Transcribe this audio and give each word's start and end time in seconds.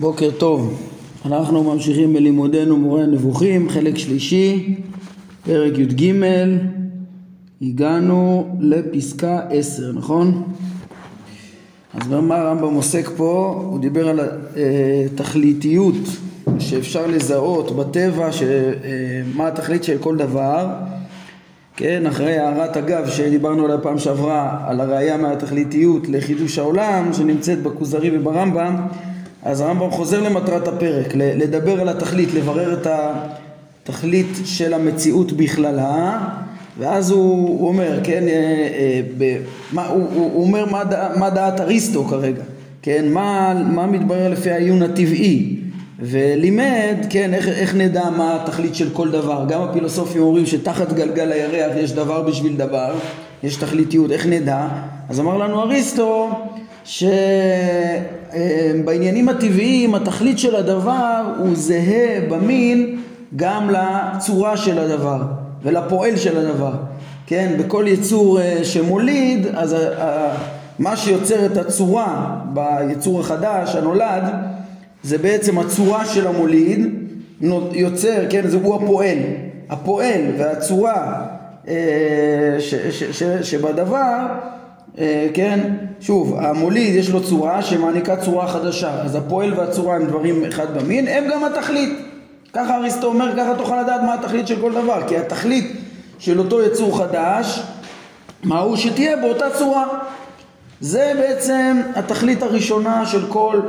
בוקר 0.00 0.30
טוב, 0.38 0.80
אנחנו 1.26 1.74
ממשיכים 1.74 2.12
בלימודנו 2.12 2.76
מורה 2.76 3.02
הנבוכים, 3.02 3.68
חלק 3.68 3.96
שלישי, 3.96 4.74
פרק 5.44 5.78
י"ג, 5.78 6.12
הגענו 7.62 8.48
לפסקה 8.60 9.40
10, 9.50 9.92
נכון? 9.92 10.42
אז 11.94 12.08
מה 12.08 12.36
הרמב"ם 12.36 12.74
עוסק 12.74 13.08
פה? 13.16 13.62
הוא 13.66 13.80
דיבר 13.80 14.08
על 14.08 14.20
התכליתיות 15.06 15.94
שאפשר 16.58 17.06
לזהות 17.06 17.76
בטבע, 17.76 18.32
ש... 18.32 18.42
מה 19.34 19.48
התכלית 19.48 19.84
של 19.84 19.98
כל 19.98 20.16
דבר, 20.16 20.68
כן, 21.76 22.06
אחרי 22.06 22.38
הערת 22.38 22.76
אגב 22.76 23.08
שדיברנו 23.08 23.64
עליה 23.64 23.78
פעם 23.78 23.98
שעברה, 23.98 24.58
על 24.66 24.80
הראייה 24.80 25.16
מהתכליתיות 25.16 26.08
לחידוש 26.08 26.58
העולם 26.58 27.12
שנמצאת 27.12 27.62
בכוזרי 27.62 28.18
וברמב"ם 28.18 28.76
אז 29.42 29.60
הרמב"ם 29.60 29.90
חוזר 29.90 30.22
למטרת 30.22 30.68
הפרק, 30.68 31.14
לדבר 31.14 31.80
על 31.80 31.88
התכלית, 31.88 32.34
לברר 32.34 32.72
את 32.72 32.86
התכלית 33.86 34.38
של 34.44 34.74
המציאות 34.74 35.32
בכללה 35.32 36.18
ואז 36.78 37.10
הוא, 37.10 37.48
הוא 37.58 37.68
אומר, 37.68 38.00
כן, 38.04 38.22
אה, 38.28 38.32
אה, 38.32 39.00
ב, 39.18 39.36
מה, 39.72 39.86
הוא, 39.86 40.06
הוא 40.12 40.42
אומר 40.42 40.64
מה, 40.64 40.84
דע, 40.84 41.08
מה 41.16 41.30
דעת 41.30 41.60
אריסטו 41.60 42.04
כרגע, 42.04 42.42
כן, 42.82 43.12
מה, 43.12 43.54
מה 43.70 43.86
מתברר 43.86 44.28
לפי 44.28 44.50
העיון 44.50 44.82
הטבעי 44.82 45.56
ולימד, 45.98 46.96
כן, 47.10 47.34
איך, 47.34 47.48
איך 47.48 47.74
נדע 47.74 48.10
מה 48.10 48.36
התכלית 48.36 48.74
של 48.74 48.90
כל 48.90 49.10
דבר, 49.10 49.44
גם 49.48 49.62
הפילוסופים 49.62 50.22
אומרים 50.22 50.46
שתחת 50.46 50.92
גלגל 50.92 51.32
הירח 51.32 51.76
יש 51.76 51.92
דבר 51.92 52.22
בשביל 52.22 52.56
דבר, 52.56 52.94
יש 53.42 53.56
תכליתיות, 53.56 54.10
איך 54.10 54.26
נדע? 54.26 54.68
אז 55.08 55.20
אמר 55.20 55.36
לנו 55.36 55.62
אריסטו 55.62 56.30
שבעניינים 58.30 59.28
הטבעיים 59.28 59.94
התכלית 59.94 60.38
של 60.38 60.56
הדבר 60.56 61.34
הוא 61.38 61.50
זהה 61.54 62.20
במין 62.28 63.00
גם 63.36 63.70
לצורה 63.70 64.56
של 64.56 64.78
הדבר 64.78 65.22
ולפועל 65.62 66.16
של 66.16 66.38
הדבר 66.38 66.72
כן, 67.26 67.54
בכל 67.58 67.84
יצור 67.88 68.40
אה, 68.40 68.64
שמוליד 68.64 69.46
אז 69.54 69.76
מה 70.78 70.96
שיוצר 70.96 71.46
את 71.46 71.56
הצורה 71.56 72.40
ביצור 72.54 73.20
החדש 73.20 73.76
הנולד 73.76 74.22
זה 75.02 75.18
בעצם 75.18 75.58
הצורה 75.58 76.04
של 76.04 76.26
המוליד 76.26 76.86
יוצר, 77.72 78.22
כן, 78.30 78.48
זה 78.48 78.56
הוא 78.62 78.74
הפועל. 78.74 79.18
הפועל 79.70 80.20
והצורה 80.38 81.26
אה, 81.68 81.74
ש, 82.58 82.74
ש, 82.74 83.04
ש, 83.04 83.22
שבדבר 83.22 83.96
אה, 83.96 84.59
כן, 85.34 85.60
שוב, 86.00 86.36
המוליד 86.38 86.94
יש 86.94 87.10
לו 87.10 87.22
צורה 87.22 87.62
שמעניקה 87.62 88.16
צורה 88.16 88.48
חדשה, 88.48 89.02
אז 89.02 89.14
הפועל 89.14 89.54
והצורה 89.54 89.96
הם 89.96 90.06
דברים 90.06 90.44
אחד 90.44 90.78
במין, 90.78 91.08
הם 91.08 91.24
גם 91.30 91.44
התכלית. 91.44 91.98
ככה 92.52 92.76
אריסטו 92.76 93.06
אומר, 93.06 93.36
ככה 93.36 93.54
תוכל 93.58 93.82
לדעת 93.82 94.00
מה 94.02 94.14
התכלית 94.14 94.46
של 94.46 94.60
כל 94.60 94.72
דבר, 94.72 95.08
כי 95.08 95.16
התכלית 95.16 95.72
של 96.18 96.38
אותו 96.38 96.62
יצור 96.62 96.98
חדש, 96.98 97.62
מהו 98.44 98.76
שתהיה 98.76 99.16
באותה 99.16 99.50
צורה. 99.50 99.86
זה 100.80 101.12
בעצם 101.18 101.80
התכלית 101.94 102.42
הראשונה 102.42 103.06
של 103.06 103.26
כל 103.28 103.60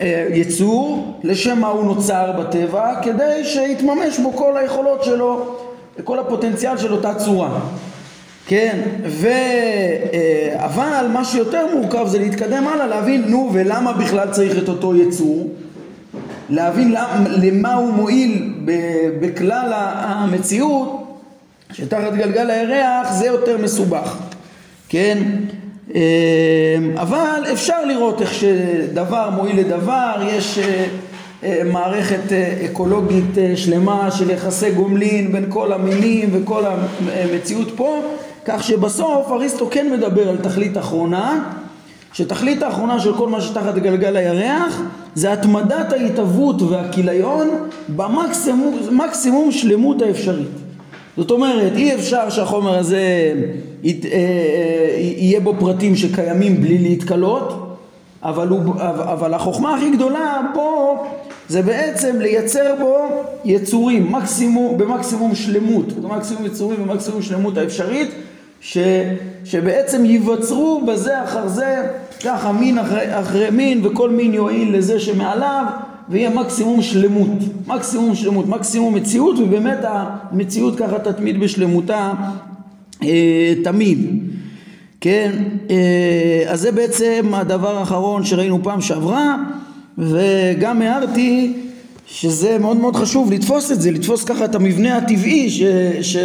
אה, 0.00 0.26
יצור, 0.30 1.18
לשם 1.22 1.60
מה 1.60 1.68
הוא 1.68 1.84
נוצר 1.84 2.32
בטבע, 2.38 2.94
כדי 3.02 3.44
שיתממש 3.44 4.18
בו 4.18 4.32
כל 4.32 4.56
היכולות 4.56 5.04
שלו, 5.04 5.56
כל 6.04 6.18
הפוטנציאל 6.18 6.78
של 6.78 6.92
אותה 6.92 7.14
צורה. 7.14 7.60
כן, 8.46 8.78
ו... 9.04 9.26
אה, 9.26 10.64
אבל 10.64 11.06
מה 11.12 11.24
שיותר 11.24 11.66
מורכב 11.74 12.06
זה 12.06 12.18
להתקדם 12.18 12.68
הלאה, 12.68 12.86
להבין 12.86 13.24
נו 13.26 13.50
ולמה 13.52 13.92
בכלל 13.92 14.28
צריך 14.30 14.58
את 14.62 14.68
אותו 14.68 14.96
יצור, 14.96 15.48
להבין 16.50 16.94
למה, 17.28 17.74
הוא 17.74 17.92
מועיל 17.92 18.52
בכלל 19.20 19.72
המציאות, 19.96 21.18
שתחת 21.72 22.12
גלגל 22.12 22.50
הירח 22.50 23.12
זה 23.12 23.26
יותר 23.26 23.58
מסובך, 23.58 24.18
כן? 24.88 25.18
אה, 25.94 26.00
אבל 26.96 27.44
אפשר 27.52 27.84
לראות 27.84 28.22
איך 28.22 28.34
שדבר 28.34 29.30
מועיל 29.30 29.60
לדבר, 29.60 30.12
יש 30.26 30.58
אה, 31.44 31.62
מערכת 31.64 32.32
אקולוגית 32.64 33.34
שלמה 33.56 34.10
של 34.10 34.30
יחסי 34.30 34.70
גומלין 34.70 35.32
בין 35.32 35.44
כל 35.48 35.72
המינים 35.72 36.28
וכל 36.32 36.62
המציאות 37.22 37.72
פה 37.76 38.02
כך 38.44 38.64
שבסוף 38.64 39.30
אריסטו 39.30 39.68
כן 39.70 39.92
מדבר 39.92 40.28
על 40.28 40.36
תכלית 40.36 40.78
אחרונה, 40.78 41.52
שתכלית 42.12 42.62
האחרונה 42.62 43.00
של 43.00 43.16
כל 43.16 43.28
מה 43.28 43.40
שתחת 43.40 43.74
גלגל 43.74 44.16
הירח 44.16 44.80
זה 45.14 45.32
התמדת 45.32 45.92
ההתהוות 45.92 46.62
והכיליון 46.62 47.48
במקסימום 47.96 49.50
שלמות 49.52 50.02
האפשרית. 50.02 50.48
זאת 51.16 51.30
אומרת, 51.30 51.72
אי 51.76 51.94
אפשר 51.94 52.30
שהחומר 52.30 52.78
הזה 52.78 53.34
אה, 53.84 53.90
אה, 54.12 54.94
יהיה 54.98 55.40
בו 55.40 55.54
פרטים 55.60 55.96
שקיימים 55.96 56.60
בלי 56.60 56.78
להתכלות, 56.78 57.76
אבל, 58.22 58.48
הוא, 58.48 58.74
אבל 58.80 59.34
החוכמה 59.34 59.76
הכי 59.76 59.90
גדולה 59.90 60.40
פה 60.54 60.96
זה 61.48 61.62
בעצם 61.62 62.20
לייצר 62.20 62.74
בו 62.80 62.96
יצורים 63.44 64.12
מקסימום, 64.12 64.78
במקסימום 64.78 65.34
שלמות, 65.34 65.86
מקסימום 66.02 66.46
יצורים 66.46 66.86
במקסימום 66.86 67.22
שלמות 67.22 67.58
האפשרית 67.58 68.10
ש, 68.62 68.78
שבעצם 69.44 70.04
ייווצרו 70.04 70.82
בזה 70.86 71.24
אחר 71.24 71.48
זה, 71.48 71.86
ככה 72.24 72.52
מין 72.52 72.78
אחרי, 72.78 73.20
אחרי 73.20 73.50
מין 73.50 73.86
וכל 73.86 74.10
מין 74.10 74.34
יועיל 74.34 74.76
לזה 74.76 75.00
שמעליו 75.00 75.64
ויהיה 76.08 76.30
מקסימום 76.30 76.82
שלמות, 76.82 77.38
מקסימום 77.66 78.14
שלמות, 78.14 78.48
מקסימום 78.48 78.94
מציאות 78.94 79.38
ובאמת 79.38 79.78
המציאות 79.82 80.76
ככה 80.78 80.98
תתמיד 80.98 81.40
בשלמותה 81.40 82.12
אה, 83.02 83.54
תמיד, 83.64 83.98
כן, 85.00 85.32
אה, 85.70 86.44
אז 86.52 86.60
זה 86.60 86.72
בעצם 86.72 87.30
הדבר 87.32 87.76
האחרון 87.76 88.24
שראינו 88.24 88.62
פעם 88.62 88.80
שעברה 88.80 89.36
וגם 89.98 90.82
הערתי 90.82 91.52
שזה 92.06 92.58
מאוד 92.58 92.76
מאוד 92.76 92.96
חשוב 92.96 93.32
לתפוס 93.32 93.72
את 93.72 93.80
זה, 93.80 93.90
לתפוס 93.90 94.24
ככה 94.24 94.44
את 94.44 94.54
המבנה 94.54 94.96
הטבעי 94.96 95.50
ש... 95.50 95.62
ש 96.02 96.16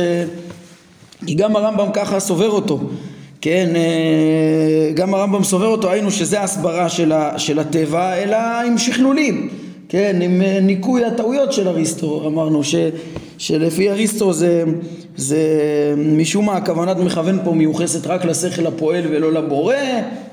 כי 1.26 1.36
גם 1.36 1.56
הרמב"ם 1.56 1.88
ככה 1.94 2.20
סובר 2.20 2.50
אותו, 2.50 2.80
כן, 3.42 3.70
אה, 3.76 4.92
גם 4.94 5.14
הרמב"ם 5.14 5.44
סובר 5.44 5.68
אותו, 5.68 5.92
היינו 5.92 6.12
שזה 6.12 6.42
הסברה 6.42 6.90
של, 6.90 7.12
ה, 7.12 7.40
של 7.40 7.60
הטבע, 7.60 8.14
אלא 8.14 8.38
עם 8.38 8.78
שכלולים, 8.78 9.50
כן, 9.90 10.20
עם 10.22 10.42
אה, 10.42 10.60
ניקוי 10.62 11.06
הטעויות 11.06 11.54
של 11.54 11.68
אריסטו, 11.68 12.24
אמרנו 12.28 12.64
ש, 12.64 12.76
שלפי 13.38 13.90
אריסטו 13.90 14.34
זה, 14.34 14.64
זה 15.16 15.38
משום 15.98 16.46
מה 16.46 16.54
הכוונת 16.54 16.98
מכוון 16.98 17.40
פה 17.44 17.52
מיוחסת 17.52 18.08
רק 18.08 18.26
לשכל 18.26 18.68
הפועל 18.68 19.04
ולא 19.12 19.34
לבורא, 19.34 19.76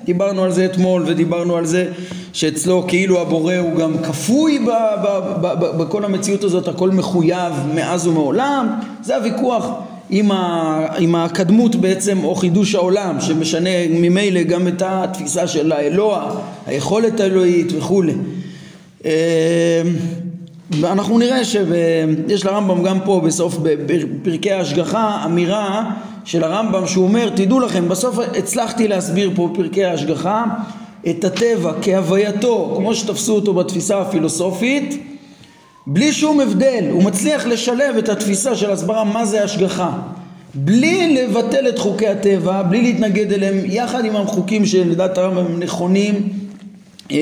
דיברנו 0.04 0.44
על 0.44 0.52
זה 0.52 0.64
אתמול 0.64 1.02
ודיברנו 1.06 1.56
על 1.56 1.66
זה 1.66 1.92
שאצלו 2.32 2.84
כאילו 2.88 3.20
הבורא 3.20 3.54
הוא 3.54 3.74
גם 3.74 3.98
כפוי 3.98 4.58
ב, 4.58 4.70
ב, 5.04 5.20
ב, 5.40 5.46
ב, 5.60 5.82
בכל 5.82 6.04
המציאות 6.04 6.44
הזאת, 6.44 6.68
הכל 6.68 6.90
מחויב 6.90 7.52
מאז 7.74 8.06
ומעולם, 8.06 8.80
זה 9.02 9.16
הוויכוח 9.16 9.70
עם, 10.10 10.32
ה, 10.32 10.87
עם 10.98 11.15
הקדמות 11.15 11.76
בעצם 11.76 12.25
או 12.25 12.34
חידוש 12.34 12.75
העולם 12.75 13.20
שמשנה 13.20 13.88
ממילא 13.91 14.42
גם 14.42 14.69
את 14.69 14.82
התפיסה 14.87 15.47
של 15.47 15.72
האלוה, 15.72 16.41
היכולת 16.66 17.20
האלוהית 17.20 17.72
וכולי. 17.76 18.14
אמ, 19.04 19.10
ואנחנו 20.70 21.19
נראה 21.19 21.44
שיש 21.44 22.44
לרמב"ם 22.44 22.82
גם 22.82 22.98
פה 23.04 23.20
בסוף 23.25 23.59
בפרקי 23.62 24.53
ההשגחה 24.53 25.22
אמירה 25.25 25.91
של 26.25 26.44
הרמב"ם 26.44 26.87
שהוא 26.87 27.04
אומר 27.04 27.28
תדעו 27.28 27.60
לכם 27.60 27.88
בסוף 27.88 28.19
הצלחתי 28.19 28.88
להסביר 28.88 29.31
פה 29.34 29.48
בפרקי 29.53 29.84
ההשגחה 29.84 30.44
את 31.10 31.25
הטבע 31.25 31.72
כהווייתו 31.82 32.73
כמו 32.76 32.94
שתפסו 32.94 33.34
אותו 33.34 33.55
בתפיסה 33.55 34.00
הפילוסופית 34.00 35.13
בלי 35.86 36.12
שום 36.12 36.40
הבדל, 36.40 36.84
הוא 36.90 37.02
מצליח 37.02 37.46
לשלב 37.46 37.96
את 37.98 38.08
התפיסה 38.08 38.56
של 38.56 38.70
הסברה 38.70 39.04
מה 39.04 39.25
זה 39.25 39.44
השגחה. 39.44 39.90
בלי 40.54 41.14
לבטל 41.14 41.69
את 41.69 41.78
חוקי 41.78 42.08
הטבע, 42.08 42.62
בלי 42.62 42.82
להתנגד 42.82 43.32
אליהם, 43.32 43.54
יחד 43.64 44.04
עם 44.04 44.16
החוקים 44.16 44.66
שלדעת 44.66 45.19
הרמב"ם 45.19 45.46
הם 45.46 45.60
נכונים 45.60 46.28
אמ, 47.10 47.16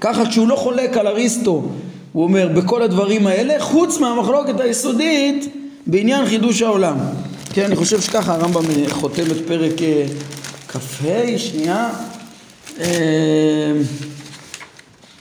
ככה 0.00 0.26
כשהוא 0.26 0.48
לא 0.48 0.56
חולק 0.56 0.96
על 0.96 1.06
אריסטו 1.06 1.68
הוא 2.12 2.24
אומר 2.24 2.48
בכל 2.48 2.82
הדברים 2.82 3.26
האלה 3.26 3.54
חוץ 3.60 3.98
מהמחלוקת 3.98 4.60
היסודית 4.60 5.54
בעניין 5.86 6.26
חידוש 6.26 6.62
העולם. 6.62 6.96
כן 7.52 7.64
אני 7.64 7.76
חושב 7.76 8.00
שככה 8.00 8.34
הרמב"ם 8.34 8.62
חותם 8.88 9.22
את 9.22 9.46
פרק 9.46 9.82
אה, 9.82 10.04
כ"ה 10.68 11.38
שנייה. 11.38 11.90
אמ, 12.78 12.84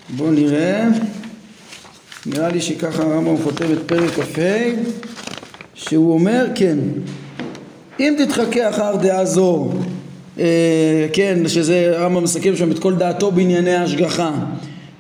בואו 0.10 0.32
נראה 0.32 0.88
נראה 2.26 2.50
לי 2.50 2.62
שככה 2.62 3.04
הרמב"ם 3.04 3.38
כותב 3.44 3.72
את 3.72 3.78
פרק 3.86 4.10
כ"ה 4.10 4.42
שהוא 5.74 6.14
אומר 6.14 6.46
כן 6.56 6.78
אם 8.00 8.14
תתחכה 8.18 8.70
אחר 8.70 8.96
דעה 8.96 9.26
זו 9.26 9.70
אה, 10.40 11.08
כן 11.14 11.40
שזה 11.48 11.94
הרמב"ם 11.98 12.24
מסכם 12.24 12.56
שם 12.56 12.72
את 12.72 12.80
כל 12.80 12.96
דעתו 12.96 13.32
בענייני 13.32 13.76
ההשגחה 13.76 14.32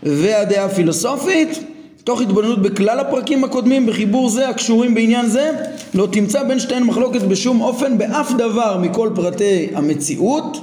והדעה 0.03 0.65
הפילוסופית 0.65 1.59
תוך 2.03 2.21
התבוננות 2.21 2.61
בכלל 2.61 2.99
הפרקים 2.99 3.43
הקודמים 3.43 3.85
בחיבור 3.85 4.29
זה 4.29 4.49
הקשורים 4.49 4.93
בעניין 4.93 5.27
זה 5.27 5.51
לא 5.93 6.07
תמצא 6.11 6.43
בין 6.43 6.59
שתיהן 6.59 6.83
מחלוקת 6.83 7.21
בשום 7.21 7.61
אופן 7.61 7.97
באף 7.97 8.31
דבר 8.37 8.77
מכל 8.77 9.09
פרטי 9.15 9.67
המציאות 9.73 10.57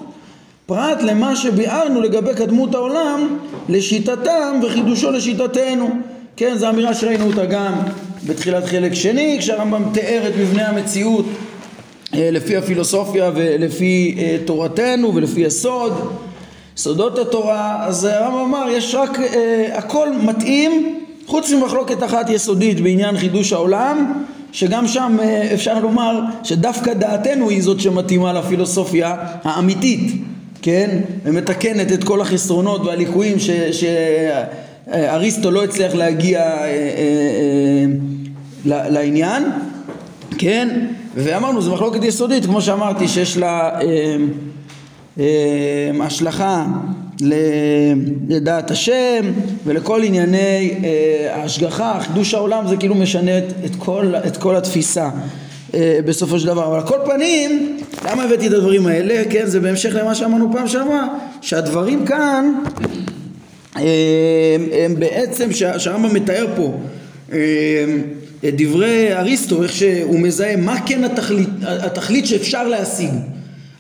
פרט 0.66 1.02
למה 1.02 1.37
שביארנו 1.37 2.00
לגבי 2.00 2.34
קדמות 2.34 2.75
העולם 2.75 3.38
לשיטתם 3.69 4.60
וחידושו 4.62 5.10
לשיטתנו 5.10 5.90
כן 6.38 6.58
זו 6.58 6.69
אמירה 6.69 6.94
שראינו 6.94 7.26
אותה 7.26 7.44
גם 7.44 7.73
בתחילת 8.26 8.64
חלק 8.64 8.94
שני 8.94 9.37
כשהרמב"ם 9.38 9.82
תיאר 9.93 10.29
את 10.29 10.32
מבנה 10.40 10.69
המציאות 10.69 11.26
אה, 12.14 12.31
לפי 12.32 12.56
הפילוסופיה 12.56 13.31
ולפי 13.35 14.17
אה, 14.19 14.37
תורתנו 14.44 15.14
ולפי 15.14 15.40
יסוד 15.40 15.93
סודות 16.76 17.19
התורה 17.19 17.87
אז 17.87 18.05
הרמב"ם 18.05 18.38
אמר 18.38 18.67
יש 18.70 18.94
רק 18.94 19.19
אה, 19.20 19.79
הכל 19.79 20.08
מתאים 20.23 20.99
חוץ 21.26 21.52
ממחלוקת 21.52 22.02
אחת 22.02 22.31
יסודית 22.31 22.81
בעניין 22.81 23.17
חידוש 23.17 23.52
העולם 23.52 24.12
שגם 24.52 24.88
שם 24.88 25.17
אפשר 25.55 25.79
לומר 25.79 26.20
שדווקא 26.43 26.93
דעתנו 26.93 27.50
היא 27.50 27.62
זאת 27.62 27.81
שמתאימה 27.81 28.32
לפילוסופיה 28.32 29.17
האמיתית 29.44 30.12
כן? 30.62 30.99
ומתקנת 31.25 31.93
את 31.93 32.05
כל 32.05 32.20
החסרונות 32.20 32.81
והליקויים 32.81 33.37
שאריסטו 34.90 35.50
לא 35.50 35.64
הצליח 35.64 35.94
להגיע 35.94 36.40
אה, 36.40 36.64
אה, 36.64 36.70
אה, 38.67 38.88
לעניין 38.90 39.44
כן 40.38 40.87
ואמרנו 41.14 41.62
זו 41.62 41.75
מחלוקת 41.75 42.05
יסודית 42.05 42.46
כמו 42.46 42.61
שאמרתי 42.61 43.08
שיש 43.08 43.37
לה 43.37 43.79
השלכה 46.02 46.67
לדעת 48.29 48.70
השם 48.70 49.32
ולכל 49.64 50.02
ענייני 50.02 50.75
ההשגחה, 51.31 51.99
חידוש 52.00 52.34
העולם 52.34 52.69
זה 52.69 52.76
כאילו 52.76 52.94
משנה 52.94 53.38
את 53.38 53.76
כל, 53.79 54.12
את 54.26 54.37
כל 54.37 54.56
התפיסה 54.56 55.11
בסופו 56.05 56.38
של 56.38 56.46
דבר. 56.46 56.67
אבל 56.67 56.76
על 56.76 56.87
כל 56.87 56.99
פנים, 57.05 57.79
למה 58.11 58.23
הבאתי 58.23 58.46
את 58.46 58.52
הדברים 58.52 58.87
האלה? 58.87 59.23
כן, 59.31 59.46
זה 59.46 59.61
בהמשך 59.61 59.94
למה 59.94 60.14
שאמרנו 60.14 60.52
פעם 60.52 60.69
שעברה, 60.69 61.08
שהדברים 61.41 62.06
כאן 62.06 62.52
הם, 63.79 64.69
הם 64.73 64.95
בעצם, 64.99 65.53
שהרמב"ם 65.53 66.15
מתאר 66.15 66.47
פה 66.57 66.79
את 68.49 68.55
דברי 68.57 69.17
אריסטו, 69.17 69.63
איך 69.63 69.73
שהוא 69.73 70.21
מזהה 70.21 70.57
מה 70.57 70.81
כן 70.87 71.05
התכלית, 71.05 71.49
התכלית 71.63 72.27
שאפשר 72.27 72.69
להשיג. 72.69 73.11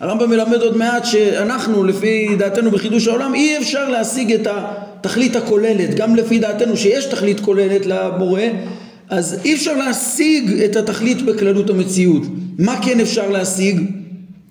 הרמב"ם 0.00 0.30
מלמד 0.30 0.62
עוד 0.62 0.76
מעט 0.76 1.04
שאנחנו 1.04 1.84
לפי 1.84 2.28
דעתנו 2.38 2.70
בחידוש 2.70 3.08
העולם 3.08 3.34
אי 3.34 3.58
אפשר 3.58 3.88
להשיג 3.88 4.32
את 4.32 4.46
התכלית 4.46 5.36
הכוללת 5.36 5.94
גם 5.94 6.16
לפי 6.16 6.38
דעתנו 6.38 6.76
שיש 6.76 7.04
תכלית 7.04 7.40
כוללת 7.40 7.86
לבורא 7.86 8.42
אז 9.08 9.40
אי 9.44 9.54
אפשר 9.54 9.76
להשיג 9.76 10.62
את 10.62 10.76
התכלית 10.76 11.22
בכללות 11.22 11.70
המציאות 11.70 12.22
מה 12.58 12.82
כן 12.82 13.00
אפשר 13.00 13.30
להשיג? 13.30 13.80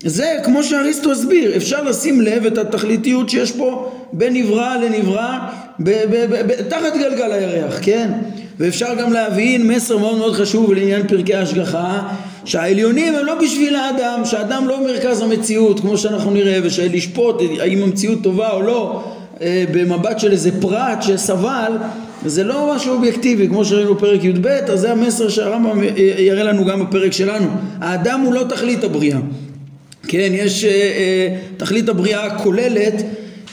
זה 0.04 0.34
כמו 0.44 0.62
שאריסטו 0.62 1.12
הסביר 1.12 1.56
אפשר 1.56 1.82
לשים 1.82 2.20
לב 2.20 2.46
את 2.46 2.58
התכליתיות 2.58 3.28
שיש 3.28 3.52
פה 3.52 3.92
בין 4.12 4.34
נברא 4.34 4.76
לנברא 4.76 5.38
תחת 6.68 6.96
גלגל 6.98 7.32
הירח 7.32 7.78
כן? 7.82 8.10
ואפשר 8.58 8.94
גם 8.94 9.12
להבין 9.12 9.68
מסר 9.68 9.98
מאוד 9.98 10.18
מאוד 10.18 10.34
חשוב 10.34 10.72
לעניין 10.72 11.06
פרקי 11.06 11.34
ההשגחה 11.34 12.02
שהעליונים 12.44 13.14
הם 13.14 13.26
לא 13.26 13.34
בשביל 13.34 13.76
האדם, 13.76 14.24
שהאדם 14.24 14.68
לא 14.68 14.86
מרכז 14.86 15.20
המציאות 15.22 15.80
כמו 15.80 15.98
שאנחנו 15.98 16.30
נראה 16.30 16.58
ושלשפוט 16.62 17.42
האם 17.60 17.82
המציאות 17.82 18.22
טובה 18.22 18.50
או 18.50 18.62
לא 18.62 19.04
אה, 19.40 19.64
במבט 19.72 20.18
של 20.18 20.32
איזה 20.32 20.60
פרט 20.60 21.02
שסבל 21.02 21.72
זה 22.26 22.44
לא 22.44 22.72
משהו 22.76 22.94
אובייקטיבי 22.94 23.48
כמו 23.48 23.64
שראינו 23.64 23.94
בפרק 23.94 24.24
י"ב 24.24 24.46
אז 24.46 24.80
זה 24.80 24.92
המסר 24.92 25.28
שהרמב"ם 25.28 25.82
יראה 26.18 26.42
לנו 26.42 26.64
גם 26.64 26.86
בפרק 26.86 27.12
שלנו. 27.12 27.46
האדם 27.80 28.20
הוא 28.20 28.34
לא 28.34 28.44
תכלית 28.48 28.84
הבריאה 28.84 29.18
כן 30.08 30.30
יש 30.32 30.64
אה, 30.64 30.70
אה, 30.70 31.36
תכלית 31.56 31.88
הבריאה 31.88 32.26
הכוללת 32.26 33.02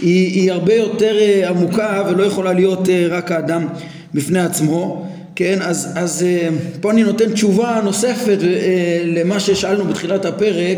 היא, 0.02 0.42
היא 0.42 0.52
הרבה 0.52 0.74
יותר 0.74 1.16
עמוקה 1.48 2.04
ולא 2.10 2.24
יכולה 2.24 2.54
להיות 2.54 2.90
רק 3.10 3.32
האדם 3.32 3.68
בפני 4.14 4.40
עצמו. 4.40 5.06
כן, 5.36 5.60
אז, 5.62 5.92
אז 5.96 6.24
אה, 6.24 6.50
פה 6.82 6.92
אני 6.92 7.04
נותן 7.04 7.32
תשובה 7.32 7.82
נוספת 7.84 8.38
אה, 8.44 9.02
למה 9.06 9.40
ששאלנו 9.40 9.86
בתחילת 9.86 10.26
הפרק. 10.26 10.78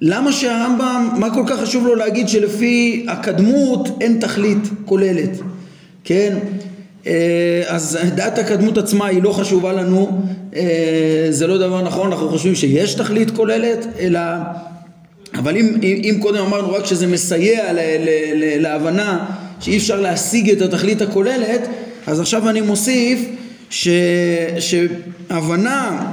למה 0.00 0.32
שהרמב"ם, 0.32 1.08
מה 1.18 1.34
כל 1.34 1.42
כך 1.46 1.60
חשוב 1.60 1.86
לו 1.86 1.94
להגיד 1.94 2.28
שלפי 2.28 3.06
הקדמות 3.08 3.88
אין 4.00 4.20
תכלית 4.20 4.58
כוללת, 4.84 5.30
כן? 6.04 6.38
אה, 7.06 7.62
אז 7.66 7.98
דעת 8.14 8.38
הקדמות 8.38 8.78
עצמה 8.78 9.06
היא 9.06 9.22
לא 9.22 9.32
חשובה 9.32 9.72
לנו, 9.72 10.22
זה 11.30 11.46
לא 11.46 11.58
דבר 11.58 11.82
נכון, 11.82 12.12
אנחנו 12.12 12.28
חושבים 12.28 12.54
שיש 12.54 12.94
תכלית 12.94 13.30
כוללת, 13.30 13.86
אלא 14.00 14.20
אבל 15.34 15.56
אם, 15.56 15.74
אם 15.82 16.18
קודם 16.20 16.44
אמרנו 16.44 16.72
רק 16.72 16.86
שזה 16.86 17.06
מסייע 17.06 17.72
ל, 17.72 17.76
ל, 17.76 18.08
ל, 18.34 18.62
להבנה 18.62 19.26
שאי 19.60 19.76
אפשר 19.76 20.00
להשיג 20.00 20.50
את 20.50 20.62
התכלית 20.62 21.02
הכוללת, 21.02 21.68
אז 22.06 22.20
עכשיו 22.20 22.48
אני 22.48 22.60
מוסיף 22.60 23.20
ש, 23.70 23.88
שהבנה 24.58 26.12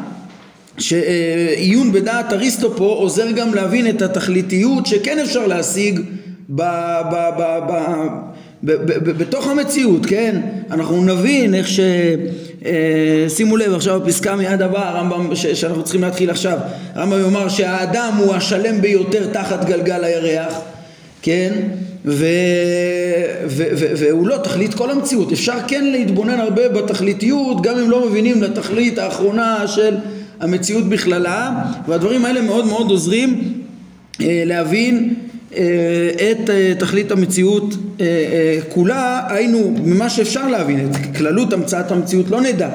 שעיון 0.77 1.91
בדעת 1.91 2.33
אריסטו 2.33 2.77
פה 2.77 2.85
עוזר 2.85 3.31
גם 3.31 3.53
להבין 3.53 3.89
את 3.89 4.01
התכליתיות 4.01 4.85
שכן 4.85 5.19
אפשר 5.19 5.47
להשיג 5.47 5.99
ב, 6.49 6.61
ב, 7.11 7.29
ב, 7.37 7.59
ב, 7.69 8.03
ב, 8.63 8.71
ב, 8.71 8.93
ב, 8.93 9.11
בתוך 9.11 9.47
המציאות, 9.47 10.05
כן? 10.05 10.41
אנחנו 10.71 11.03
נבין 11.03 11.53
איך 11.55 11.67
ש... 11.67 11.79
אה, 12.67 13.29
שימו 13.29 13.57
לב 13.57 13.73
עכשיו 13.73 14.01
בפסקה 14.01 14.35
מיד 14.35 14.61
הבאה, 14.61 14.89
הרמב"ם 14.89 15.35
שאנחנו 15.35 15.83
צריכים 15.83 16.01
להתחיל 16.01 16.29
עכשיו, 16.29 16.57
הרמב"ם 16.95 17.19
יאמר 17.21 17.49
שהאדם 17.49 18.13
הוא 18.17 18.33
השלם 18.33 18.81
ביותר 18.81 19.27
תחת 19.33 19.65
גלגל 19.65 20.03
הירח, 20.03 20.53
כן? 21.21 21.53
ו, 22.05 22.25
ו, 23.47 23.63
ו, 23.77 23.85
והוא 23.97 24.27
לא 24.27 24.37
תכלית 24.37 24.73
כל 24.73 24.91
המציאות. 24.91 25.31
אפשר 25.31 25.57
כן 25.67 25.85
להתבונן 25.85 26.39
הרבה 26.39 26.69
בתכליתיות, 26.69 27.61
גם 27.61 27.79
אם 27.79 27.89
לא 27.89 28.09
מבינים 28.09 28.43
לתכלית 28.43 28.97
האחרונה 28.97 29.67
של 29.67 29.95
המציאות 30.39 30.89
בכללה, 30.89 31.51
והדברים 31.87 32.25
האלה 32.25 32.41
מאוד 32.41 32.65
מאוד 32.65 32.89
עוזרים 32.89 33.53
אה, 34.21 34.43
להבין 34.45 35.13
את 35.51 36.49
אה, 36.49 36.73
תכלית 36.79 37.11
המציאות 37.11 37.73
אה, 38.01 38.05
אה, 38.05 38.59
כולה, 38.69 39.21
היינו 39.29 39.75
ממה 39.83 40.09
שאפשר 40.09 40.47
להבין, 40.47 40.89
את 40.91 41.17
כללות 41.17 41.53
המצאת 41.53 41.91
המציאות 41.91 42.29
לא 42.29 42.41
נדע, 42.41 42.69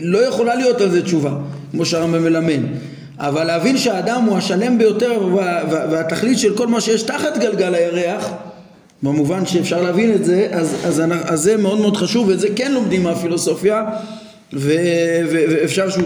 לא 0.00 0.18
יכולה 0.18 0.54
להיות 0.54 0.80
על 0.80 0.90
זה 0.90 1.02
תשובה, 1.02 1.32
כמו 1.70 1.84
שהרמב"ם 1.84 2.24
מלמד. 2.24 2.60
אבל 3.18 3.44
להבין 3.44 3.78
שהאדם 3.78 4.22
הוא 4.24 4.36
השלם 4.36 4.78
ביותר 4.78 5.28
והתכלית 5.90 6.38
של 6.38 6.56
כל 6.56 6.66
מה 6.66 6.80
שיש 6.80 7.02
תחת 7.02 7.38
גלגל 7.38 7.74
הירח 7.74 8.30
במובן 9.02 9.46
שאפשר 9.46 9.82
להבין 9.82 10.14
את 10.14 10.24
זה, 10.24 10.48
אז, 10.50 10.76
אז, 10.84 11.02
אז 11.24 11.40
זה 11.40 11.56
מאוד 11.56 11.80
מאוד 11.80 11.96
חשוב, 11.96 12.28
ואת 12.28 12.40
זה 12.40 12.48
כן 12.56 12.72
לומדים 12.72 13.02
מהפילוסופיה, 13.02 13.84
ואפשר 14.52 15.90
שהוא, 15.90 16.04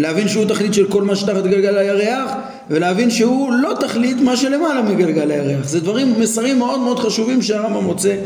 להבין 0.00 0.28
שהוא 0.28 0.44
תכלית 0.44 0.74
של 0.74 0.86
כל 0.88 1.02
מה 1.02 1.16
שתחת 1.16 1.44
גלגל 1.44 1.78
הירח, 1.78 2.30
ולהבין 2.70 3.10
שהוא 3.10 3.52
לא 3.52 3.74
תכלית 3.80 4.16
מה 4.16 4.36
שלמעלה 4.36 4.82
מגלגל 4.82 5.30
הירח. 5.30 5.68
זה 5.68 5.80
דברים, 5.80 6.14
מסרים 6.20 6.58
מאוד 6.58 6.80
מאוד 6.80 6.98
חשובים 6.98 7.42
שהרמב"ם 7.42 7.84
רוצה 7.84 8.16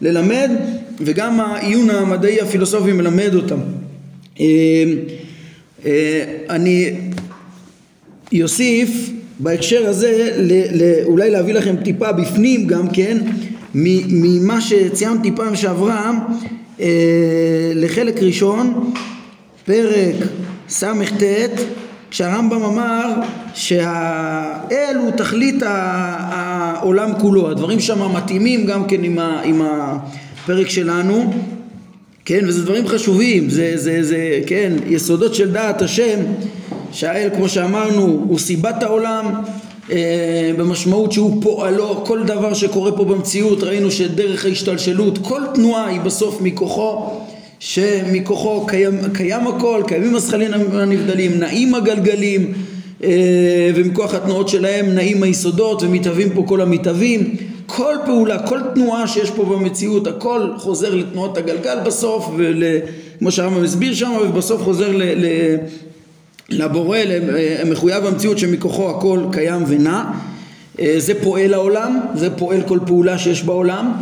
ללמד, 0.00 0.50
וגם 1.00 1.40
העיון 1.40 1.90
המדעי 1.90 2.40
הפילוסופי 2.40 2.92
מלמד 2.92 3.34
אותם. 3.34 3.58
אה, 4.40 4.46
אה, 5.86 6.24
אני 6.50 6.90
יוסיף 8.32 9.10
בהקשר 9.38 9.86
הזה 9.86 10.30
אולי 11.04 11.30
להביא 11.30 11.54
לכם 11.54 11.76
טיפה 11.84 12.12
בפנים 12.12 12.66
גם 12.66 12.88
כן 12.88 13.18
ממה 13.74 14.60
שציינתי 14.60 15.30
פעם 15.36 15.56
שעברה 15.56 16.12
אה, 16.80 16.86
לחלק 17.74 18.22
ראשון, 18.22 18.92
פרק 19.64 20.14
ס"ט, 20.68 21.22
כשהרמב"ם 22.10 22.62
אמר 22.62 23.12
שהאל 23.54 24.96
הוא 25.00 25.10
תכלית 25.10 25.62
העולם 25.66 27.12
כולו, 27.20 27.50
הדברים 27.50 27.80
שם 27.80 28.14
מתאימים 28.16 28.66
גם 28.66 28.86
כן 28.86 29.04
עם, 29.04 29.18
ה, 29.18 29.40
עם 29.44 29.62
הפרק 29.62 30.70
שלנו, 30.70 31.32
כן, 32.24 32.40
וזה 32.48 32.64
דברים 32.64 32.88
חשובים, 32.88 33.50
זה, 33.50 33.72
זה, 33.74 34.02
זה, 34.02 34.40
כן, 34.46 34.72
יסודות 34.86 35.34
של 35.34 35.52
דעת 35.52 35.82
השם, 35.82 36.18
שהאל 36.92 37.28
כמו 37.36 37.48
שאמרנו 37.48 38.24
הוא 38.28 38.38
סיבת 38.38 38.82
העולם, 38.82 39.34
אה, 39.90 40.50
במשמעות 40.58 41.12
שהוא 41.12 41.42
פועלו, 41.42 42.04
כל 42.04 42.22
דבר 42.22 42.54
שקורה 42.54 42.92
פה 42.92 43.04
במציאות, 43.04 43.62
ראינו 43.62 43.90
שדרך 43.90 44.44
ההשתלשלות, 44.44 45.18
כל 45.22 45.42
תנועה 45.54 45.86
היא 45.86 46.00
בסוף 46.00 46.40
מכוחו, 46.40 47.10
שמכוחו 47.64 48.66
קיים, 48.66 48.98
קיים 49.12 49.46
הכל, 49.46 49.82
קיימים 49.86 50.16
הזכלים 50.16 50.50
הנבדלים, 50.72 51.38
נעים 51.38 51.74
הגלגלים, 51.74 52.52
אה, 53.04 53.70
ומכוח 53.74 54.14
התנועות 54.14 54.48
שלהם 54.48 54.94
נעים 54.94 55.22
היסודות 55.22 55.82
ומתהווים 55.82 56.30
פה 56.34 56.44
כל 56.46 56.60
המתהווים, 56.60 57.36
כל 57.66 57.94
פעולה, 58.06 58.46
כל 58.46 58.60
תנועה 58.74 59.06
שיש 59.06 59.30
פה 59.30 59.44
במציאות, 59.44 60.06
הכל 60.06 60.48
חוזר 60.56 60.94
לתנועות 60.94 61.38
הגלגל 61.38 61.78
בסוף, 61.84 62.30
וכמו 62.38 63.30
שהרמב"ם 63.30 63.64
הסביר 63.64 63.94
שם, 63.94 64.10
ובסוף 64.22 64.62
חוזר 64.62 64.92
ל, 64.92 65.02
ל, 65.02 65.56
לבורא, 66.50 66.98
מחויב 67.70 68.06
המציאות 68.06 68.38
שמכוחו 68.38 68.90
הכל 68.90 69.20
קיים 69.32 69.62
ונע. 69.66 70.04
אה, 70.80 70.94
זה 70.98 71.22
פועל 71.22 71.54
העולם, 71.54 72.00
זה 72.14 72.30
פועל 72.30 72.62
כל 72.62 72.78
פעולה 72.86 73.18
שיש 73.18 73.42
בעולם. 73.42 73.92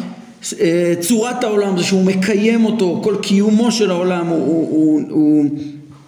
אה, 0.61 0.95
צורת 1.01 1.45
העולם 1.45 1.79
זה 1.79 1.85
שהוא 1.85 2.05
מקיים 2.05 2.65
אותו, 2.65 3.01
כל 3.05 3.17
קיומו 3.23 3.73
של 3.73 3.91
העולם 3.91 4.27
הוא, 4.27 4.39
הוא, 4.39 4.69
הוא, 4.71 5.01
הוא, 5.11 5.45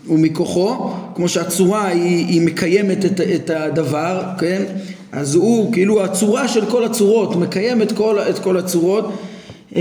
הוא 0.06 0.18
מכוחו, 0.18 0.90
כמו 1.14 1.28
שהצורה 1.28 1.86
היא, 1.86 2.26
היא 2.26 2.40
מקיימת 2.42 3.04
את, 3.04 3.20
את 3.20 3.50
הדבר, 3.50 4.22
כן? 4.38 4.62
אז 5.12 5.34
הוא 5.34 5.72
כאילו 5.72 6.04
הצורה 6.04 6.48
של 6.48 6.66
כל 6.66 6.84
הצורות, 6.84 7.36
מקיים 7.36 7.82
את 7.82 7.92
כל, 7.92 8.18
את 8.18 8.38
כל 8.38 8.56
הצורות 8.56 9.12
אמ, 9.76 9.80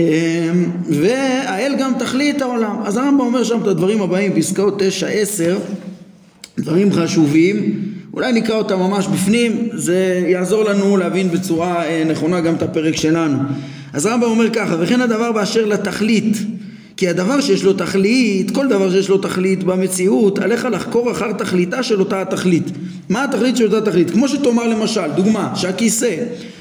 והאל 0.89 1.75
גם 1.79 1.93
תכלית 1.99 2.41
העולם. 2.41 2.75
אז 2.83 2.97
הרמב"ם 2.97 3.19
אומר 3.19 3.43
שם 3.43 3.61
את 3.61 3.67
הדברים 3.67 4.01
הבאים, 4.01 4.33
פסקאות 4.35 4.81
9-10, 4.81 4.85
דברים 6.59 6.93
חשובים, 6.93 7.79
אולי 8.13 8.31
נקרא 8.31 8.55
אותם 8.55 8.79
ממש 8.79 9.07
בפנים, 9.07 9.69
זה 9.73 10.23
יעזור 10.27 10.63
לנו 10.63 10.97
להבין 10.97 11.31
בצורה 11.31 11.85
אה, 11.85 12.03
נכונה 12.09 12.41
גם 12.41 12.55
את 12.55 12.61
הפרק 12.61 12.95
שלנו. 12.95 13.37
אז 13.93 14.05
הרמב"ם 14.05 14.29
אומר 14.29 14.49
ככה, 14.49 14.75
וכן 14.79 15.01
הדבר 15.01 15.31
באשר 15.31 15.65
לתכלית 15.65 16.37
כי 16.97 17.09
הדבר 17.09 17.41
שיש 17.41 17.63
לו 17.63 17.73
תכלית, 17.73 18.51
כל 18.51 18.67
דבר 18.67 18.91
שיש 18.91 19.09
לו 19.09 19.17
תכלית 19.17 19.63
במציאות, 19.63 20.39
עליך 20.39 20.67
לחקור 20.71 21.11
אחר 21.11 21.31
תכליתה 21.31 21.83
של 21.83 21.99
אותה 21.99 22.21
התכלית. 22.21 22.63
מה 23.09 23.23
התכלית 23.23 23.57
של 23.57 23.75
אותה 23.75 23.91
תכלית? 23.91 24.11
כמו 24.11 24.27
שתאמר 24.27 24.67
למשל, 24.67 25.11
דוגמה, 25.15 25.55
שהכיסא, 25.55 26.15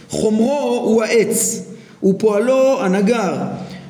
חומרו 0.08 0.82
הוא 0.84 1.02
העץ, 1.02 1.62
ופועלו 2.04 2.82
הנגר, 2.82 3.34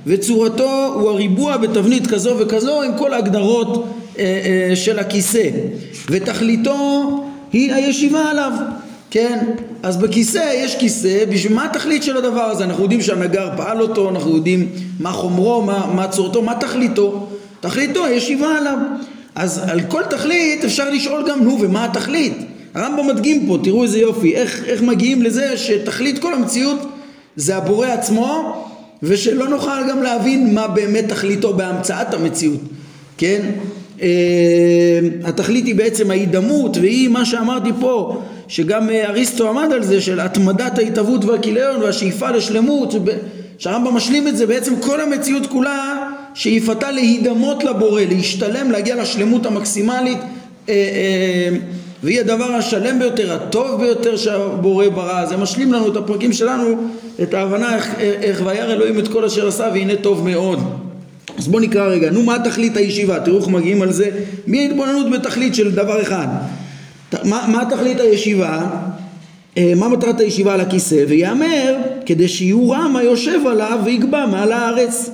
וצורתו 0.07 0.95
הוא 0.95 1.11
הריבוע 1.11 1.57
בתבנית 1.57 2.07
כזו 2.07 2.37
וכזו 2.39 2.83
עם 2.83 2.99
כל 2.99 3.13
ההגדרות 3.13 3.87
אה, 4.19 4.25
אה, 4.25 4.77
של 4.77 4.99
הכיסא, 4.99 5.51
ותכליתו 6.11 7.09
היא 7.53 7.73
הישיבה 7.73 8.31
עליו. 8.31 8.53
כן? 9.13 9.39
אז 9.83 9.97
בכיסא 9.97 10.53
יש 10.55 10.77
כיסא, 10.77 11.25
בשביל 11.31 11.55
מה 11.55 11.65
התכלית 11.65 12.03
של 12.03 12.17
הדבר 12.17 12.41
הזה? 12.41 12.65
אנחנו 12.65 12.83
יודעים 12.83 13.01
שהנגר 13.01 13.51
פעל 13.57 13.81
אותו, 13.81 14.11
אנחנו 14.11 14.37
יודעים 14.37 14.69
מה 15.01 15.13
חומרו, 15.13 15.63
מה, 15.63 15.87
מה 15.95 16.09
צורתו, 16.09 16.43
מה 16.43 16.55
תכליתו? 16.55 17.29
תכליתו 17.61 18.09
ישיבה 18.09 18.59
עליו. 18.59 18.79
אז 19.35 19.59
על 19.69 19.81
כל 19.89 20.03
תכלית 20.11 20.65
אפשר 20.65 20.91
לשאול 20.91 21.25
גם, 21.29 21.45
נו, 21.45 21.59
ומה 21.61 21.85
התכלית? 21.85 22.33
הרמב"ם 22.75 23.07
מדגים 23.07 23.47
פה, 23.47 23.59
תראו 23.65 23.83
איזה 23.83 23.99
יופי, 23.99 24.35
איך, 24.35 24.65
איך 24.67 24.83
מגיעים 24.83 25.23
לזה 25.23 25.57
שתכלית 25.57 26.19
כל 26.19 26.35
המציאות 26.35 26.79
זה 27.37 27.57
הבורא 27.57 27.87
עצמו, 27.87 28.65
ושלא 29.03 29.49
נוכל 29.49 29.89
גם 29.91 30.03
להבין 30.03 30.55
מה 30.55 30.69
באמת 30.69 31.09
תכליתו 31.09 31.53
בהמצאת 31.53 32.15
המציאות, 32.15 32.61
כן? 33.19 33.51
Uh, 34.03 34.05
התכלית 35.25 35.67
היא 35.67 35.75
בעצם 35.75 36.11
ההידמות, 36.11 36.77
והיא 36.77 37.09
מה 37.09 37.25
שאמרתי 37.25 37.71
פה, 37.81 38.23
שגם 38.53 38.91
אה, 38.91 39.09
אריסטו 39.09 39.49
עמד 39.49 39.73
על 39.73 39.83
זה 39.83 40.01
של 40.01 40.21
התמדת 40.21 40.79
ההתהוות 40.79 41.25
והכיליון 41.25 41.83
והשאיפה 41.83 42.31
לשלמות 42.31 42.95
שהרמב"ם 43.59 43.95
משלים 43.95 44.29
את 44.29 44.37
זה 44.37 44.47
בעצם 44.47 44.75
כל 44.81 45.01
המציאות 45.01 45.47
כולה 45.47 46.09
שאיפתה 46.35 46.91
להידמות 46.91 47.65
לבורא 47.65 48.03
להשתלם 48.03 48.71
להגיע 48.71 49.03
לשלמות 49.03 49.47
המקסימלית 49.47 50.19
אה, 50.69 50.75
אה, 50.75 51.57
והיא 52.03 52.21
הדבר 52.21 52.53
השלם 52.53 52.99
ביותר 52.99 53.33
הטוב 53.33 53.81
ביותר 53.81 54.17
שהבורא 54.17 54.89
ברא. 54.89 55.27
זה 55.27 55.37
משלים 55.37 55.73
לנו 55.73 55.93
את 55.93 55.97
הפרקים 55.97 56.33
שלנו 56.33 56.67
את 57.23 57.35
ההבנה 57.35 57.77
איך, 57.77 57.95
איך 57.99 58.43
וירא 58.45 58.73
אלוהים 58.73 58.99
את 58.99 59.09
כל 59.09 59.25
אשר 59.25 59.49
עשה 59.49 59.69
והנה 59.75 59.97
טוב 59.97 60.29
מאוד 60.29 60.59
אז 61.39 61.49
בואו 61.49 61.63
נקרא 61.63 61.87
רגע 61.87 62.11
נו 62.11 62.23
מה 62.23 62.37
תכלית 62.45 62.77
הישיבה 62.77 63.21
תראו 63.21 63.39
איך 63.39 63.49
מגיעים 63.49 63.83
על 63.83 63.93
זה 63.93 64.11
מהתבוננות 64.47 65.11
בתכלית 65.11 65.55
של 65.55 65.75
דבר 65.75 66.03
אחד 66.03 66.27
מה, 67.25 67.47
מה 67.49 67.65
תכלית 67.71 68.01
הישיבה? 68.01 68.67
אה, 69.59 69.73
מה 69.77 69.89
מטרת 69.89 70.21
הישיבה 70.21 70.55
על 70.55 70.61
הכיסא? 70.61 71.05
ויאמר 71.09 71.77
כדי 72.07 72.29
שיורם 72.29 72.97
היושב 72.97 73.47
עליו 73.47 73.79
ויגבה 73.85 74.27
מעל 74.31 74.53
הארץ 74.53 75.11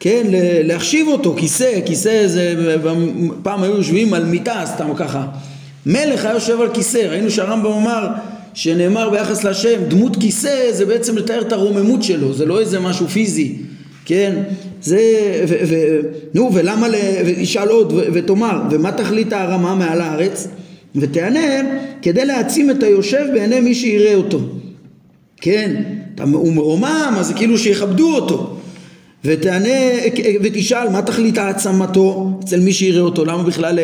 כן, 0.00 0.22
להחשיב 0.64 1.08
אותו, 1.08 1.34
כיסא, 1.36 1.80
כיסא 1.86 2.26
זה, 2.26 2.76
פעם 3.42 3.62
היו 3.62 3.76
יושבים 3.76 4.14
על 4.14 4.24
מיטה 4.24 4.62
סתם 4.66 4.94
ככה. 4.96 5.26
מלך 5.86 6.24
היה 6.24 6.34
יושב 6.34 6.60
על 6.60 6.68
כיסא, 6.74 6.98
ראינו 6.98 7.30
שהרמב"ם 7.30 7.72
אמר 7.72 8.06
שנאמר 8.54 9.10
ביחס 9.10 9.44
להשם, 9.44 9.84
דמות 9.88 10.16
כיסא 10.16 10.72
זה 10.72 10.86
בעצם 10.86 11.16
לתאר 11.16 11.40
את 11.40 11.52
הרוממות 11.52 12.02
שלו, 12.02 12.34
זה 12.34 12.46
לא 12.46 12.60
איזה 12.60 12.80
משהו 12.80 13.08
פיזי, 13.08 13.56
כן? 14.08 14.42
זה, 14.82 15.00
ו, 15.48 15.54
ו, 15.68 16.00
נו, 16.34 16.50
ולמה, 16.54 16.88
ישאל 17.38 17.68
עוד, 17.68 17.92
ותאמר, 18.12 18.62
ומה 18.70 18.92
תכלית 18.92 19.32
הרמה 19.32 19.74
מעל 19.74 20.00
הארץ? 20.00 20.48
ותענה 20.96 21.40
כדי 22.02 22.24
להעצים 22.24 22.70
את 22.70 22.82
היושב 22.82 23.24
בעיני 23.34 23.60
מי 23.60 23.74
שיראה 23.74 24.14
אותו. 24.14 24.40
כן, 25.40 25.82
הוא 26.32 26.52
מרומם 26.52 27.14
אז 27.18 27.32
כאילו 27.36 27.58
שיכבדו 27.58 28.14
אותו. 28.14 28.56
ותענה 29.24 29.68
ותשאל 30.42 30.88
מה 30.88 31.02
תכלית 31.02 31.38
העצמתו 31.38 32.30
אצל 32.44 32.60
מי 32.60 32.72
שיראה 32.72 33.00
אותו 33.00 33.24
למה 33.24 33.42
בכלל 33.42 33.78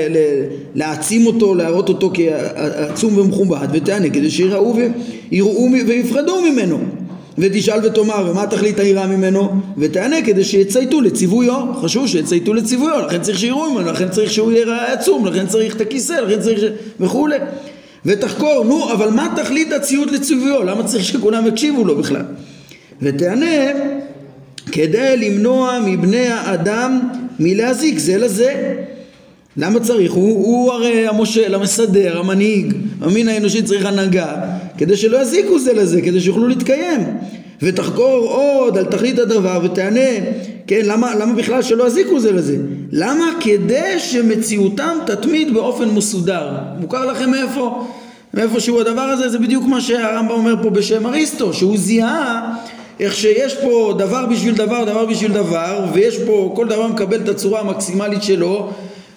להעצים 0.75 1.27
אותו 1.27 1.55
להראות 1.55 1.89
אותו 1.89 2.11
כעצום 2.15 3.19
ומכובד 3.19 3.69
ותענה 3.73 4.11
כדי 4.11 4.31
שיראו 4.31 4.77
ויפחדו 5.87 6.41
ממנו 6.43 6.79
ותשאל 7.39 7.87
ותאמר 7.87 8.31
ומה 8.31 8.47
תכלית 8.47 8.79
היראה 8.79 9.07
ממנו? 9.07 9.61
ותענה 9.79 10.23
כדי 10.23 10.45
שיצייתו 10.45 11.01
לציוויו. 11.01 11.65
חשוב 11.83 12.09
שיצייתו 12.09 12.55
לציוויו 12.55 13.07
לכן 13.07 13.21
צריך 13.21 13.39
שיראו 13.39 13.71
ממנו 13.71 13.93
לכן 13.93 14.09
צריך 14.09 14.33
שהוא 14.33 14.53
יראה 14.53 14.93
עצום 14.93 15.27
לכן 15.27 15.47
צריך 15.47 15.77
את 15.77 15.81
הכיסא 15.81 16.13
לכן 16.13 16.41
צריך 16.41 16.61
ש... 16.61 16.65
וכולי. 17.01 17.37
ותחקור 18.07 18.65
נו 18.65 18.93
אבל 18.93 19.11
מה 19.11 19.35
תכלית 19.37 19.73
הציות 19.73 20.13
לציוויו? 20.13 20.63
למה 20.63 20.85
צריך 20.85 21.05
שכולם 21.05 21.47
יקשיבו 21.47 21.85
לו 21.85 21.97
בכלל? 21.97 22.25
ותענה 23.03 23.57
כדי 24.73 25.17
למנוע 25.17 25.79
מבני 25.87 26.27
האדם 26.27 27.01
מלהזיק 27.39 27.99
זה 27.99 28.19
לזה. 28.19 28.75
למה 29.57 29.81
צריך? 29.81 30.13
הוא, 30.13 30.47
הוא 30.47 30.73
הרי 30.73 31.07
המושל, 31.07 31.55
המסדר, 31.55 32.19
המנהיג, 32.19 32.73
המין 33.01 33.29
האנושי 33.29 33.63
צריך 33.63 33.87
הנהגה 33.87 34.35
כדי 34.79 34.97
שלא 34.97 35.23
יזיקו 35.23 35.59
זה 35.59 35.73
לזה, 35.73 36.03
כדי 36.03 36.21
שיוכלו 36.21 36.49
להתקיים 36.49 37.01
ותחקור 37.63 38.29
עוד 38.31 38.79
על 38.79 38.85
תכלית 38.85 39.19
הדבר 39.19 39.61
ותענה 39.65 40.11
כן, 40.67 40.81
למה, 40.85 41.15
למה 41.15 41.33
בכלל 41.33 41.63
שלא 41.63 41.87
יזיקו 41.87 42.21
זה 42.21 42.33
לזה? 42.33 42.57
למה? 42.93 43.25
כדי 43.41 43.99
שמציאותם 43.99 44.99
תתמיד 45.07 45.55
באופן 45.55 45.89
מסודר 45.89 46.49
מוכר 46.81 47.07
לכם 47.07 47.31
מאיפה? 47.31 47.87
מאיפה 48.35 48.61
שהוא 48.61 48.81
הדבר 48.81 49.01
הזה? 49.01 49.29
זה 49.29 49.39
בדיוק 49.39 49.65
מה 49.67 49.81
שהרמב"ם 49.81 50.31
אומר 50.31 50.55
פה 50.63 50.71
בשם 50.71 51.07
אריסטו 51.07 51.53
שהוא 51.53 51.79
זיהה 51.79 52.55
איך 53.01 53.15
שיש 53.15 53.55
פה 53.55 53.95
דבר 53.99 54.27
בשביל 54.27 54.55
דבר, 54.55 54.85
דבר 54.85 55.07
בשביל 55.07 55.33
דבר 55.33 55.87
ויש 55.93 56.19
פה, 56.19 56.53
כל 56.57 56.69
דבר 56.69 56.89
מקבל 56.89 57.21
את 57.21 57.29
הצורה 57.29 57.61
המקסימלית 57.61 58.23
שלו 58.23 58.71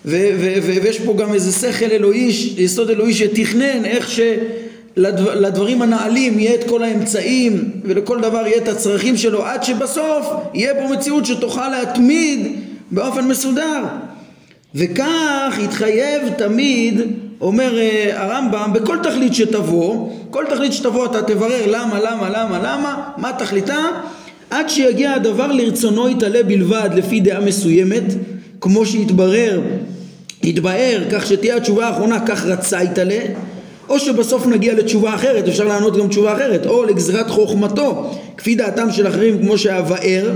ויש 0.05 0.99
פה 0.99 1.13
גם 1.17 1.33
איזה 1.33 1.51
שכל 1.51 1.91
אלוהי, 1.91 2.31
יסוד 2.57 2.89
אלוהי 2.89 3.13
שתכנן 3.13 3.85
איך 3.85 4.09
שלדברים 4.97 5.81
הנעלים 5.81 6.39
יהיה 6.39 6.55
את 6.55 6.63
כל 6.69 6.83
האמצעים 6.83 7.71
ולכל 7.83 8.21
דבר 8.21 8.47
יהיה 8.47 8.57
את 8.57 8.67
הצרכים 8.67 9.17
שלו 9.17 9.45
עד 9.45 9.63
שבסוף 9.63 10.27
יהיה 10.53 10.75
פה 10.75 10.93
מציאות 10.93 11.25
שתוכל 11.25 11.69
להתמיד 11.69 12.47
באופן 12.91 13.27
מסודר. 13.27 13.83
וכך 14.75 15.57
יתחייב 15.63 16.21
תמיד 16.37 17.01
אומר 17.41 17.73
uh, 17.77 18.15
הרמב"ם 18.15 18.73
בכל 18.73 18.97
תכלית 19.03 19.33
שתבוא 19.33 20.09
כל 20.29 20.45
תכלית 20.49 20.73
שתבוא 20.73 21.05
אתה 21.05 21.21
תברר 21.21 21.65
למה 21.67 21.99
למה 21.99 22.29
למה 22.29 22.59
למה 22.63 23.09
מה 23.17 23.31
תכליתה 23.39 23.77
עד 24.49 24.69
שיגיע 24.69 25.11
הדבר 25.11 25.47
לרצונו 25.47 26.09
יתעלה 26.09 26.43
בלבד 26.43 26.89
לפי 26.95 27.19
דעה 27.19 27.39
מסוימת 27.39 28.03
כמו 28.61 28.85
שהתברר 28.85 29.61
יתבהר 30.43 31.03
כך 31.11 31.27
שתהיה 31.27 31.55
התשובה 31.55 31.87
האחרונה 31.87 32.19
כך 32.25 32.45
רצה 32.45 32.83
יתעלה 32.83 33.19
או 33.89 33.99
שבסוף 33.99 34.47
נגיע 34.47 34.73
לתשובה 34.73 35.15
אחרת, 35.15 35.47
אפשר 35.47 35.63
לענות 35.63 35.97
גם 35.97 36.07
תשובה 36.07 36.33
אחרת, 36.33 36.65
או 36.65 36.83
לגזרת 36.83 37.29
חוכמתו, 37.29 38.11
כפי 38.37 38.55
דעתם 38.55 38.91
של 38.91 39.07
אחרים 39.07 39.39
כמו 39.39 39.57
שהבאר, 39.57 40.31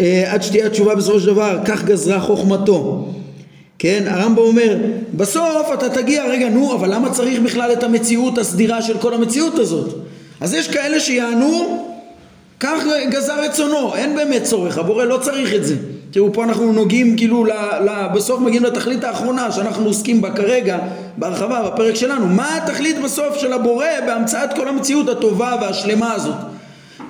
אה, 0.00 0.24
עד 0.32 0.42
שתהיה 0.42 0.66
התשובה 0.66 0.94
בסופו 0.94 1.20
של 1.20 1.26
דבר, 1.26 1.58
כך 1.64 1.84
גזרה 1.84 2.20
חוכמתו. 2.20 3.08
כן, 3.78 4.04
הרמב"ם 4.06 4.42
אומר, 4.42 4.76
בסוף 5.14 5.72
אתה 5.74 5.88
תגיע, 5.88 6.24
רגע, 6.24 6.48
נו, 6.48 6.74
אבל 6.74 6.94
למה 6.94 7.10
צריך 7.10 7.40
בכלל 7.40 7.72
את 7.72 7.82
המציאות 7.82 8.38
הסדירה 8.38 8.82
של 8.82 8.98
כל 8.98 9.14
המציאות 9.14 9.58
הזאת? 9.58 9.94
אז 10.40 10.54
יש 10.54 10.68
כאלה 10.68 11.00
שיענו, 11.00 11.84
כך 12.60 12.84
גזר 13.10 13.40
רצונו, 13.40 13.94
אין 13.94 14.16
באמת 14.16 14.42
צורך, 14.42 14.78
הבורא 14.78 15.04
לא 15.04 15.16
צריך 15.16 15.54
את 15.54 15.64
זה. 15.64 15.76
תראו 16.10 16.32
פה 16.32 16.44
אנחנו 16.44 16.72
נוגעים 16.72 17.16
כאילו 17.16 17.46
בסוף 18.14 18.40
מגיעים 18.40 18.64
לתכלית 18.64 19.04
האחרונה 19.04 19.52
שאנחנו 19.52 19.86
עוסקים 19.86 20.22
בה 20.22 20.30
כרגע 20.30 20.78
בהרחבה 21.18 21.70
בפרק 21.70 21.94
שלנו 21.94 22.26
מה 22.26 22.56
התכלית 22.56 22.96
בסוף 23.04 23.38
של 23.38 23.52
הבורא 23.52 23.86
בהמצאת 24.06 24.52
כל 24.56 24.68
המציאות 24.68 25.08
הטובה 25.08 25.56
והשלמה 25.60 26.12
הזאת 26.12 26.34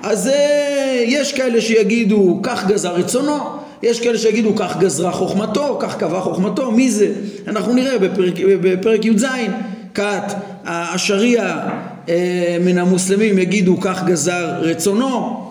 אז 0.02 0.28
אה, 0.28 1.02
יש 1.06 1.32
כאלה 1.32 1.60
שיגידו 1.60 2.40
כך 2.42 2.66
גזר 2.66 2.94
רצונו, 2.94 3.38
יש 3.82 4.00
כאלה 4.00 4.18
שיגידו 4.18 4.56
כך 4.56 4.76
גזרה 4.76 5.12
חוכמתו, 5.12 5.78
כך 5.80 5.96
קבע 5.96 6.20
חוכמתו, 6.20 6.70
מי 6.70 6.90
זה? 6.90 7.12
אנחנו 7.48 7.72
נראה 7.72 7.98
בפרק, 7.98 8.34
בפרק 8.60 9.04
י"ז, 9.04 9.24
כת 9.94 10.34
השריעה 10.66 11.68
אה, 12.08 12.56
מן 12.60 12.78
המוסלמים 12.78 13.38
יגידו 13.38 13.80
כך 13.80 14.04
גזר 14.04 14.60
רצונו, 14.60 15.44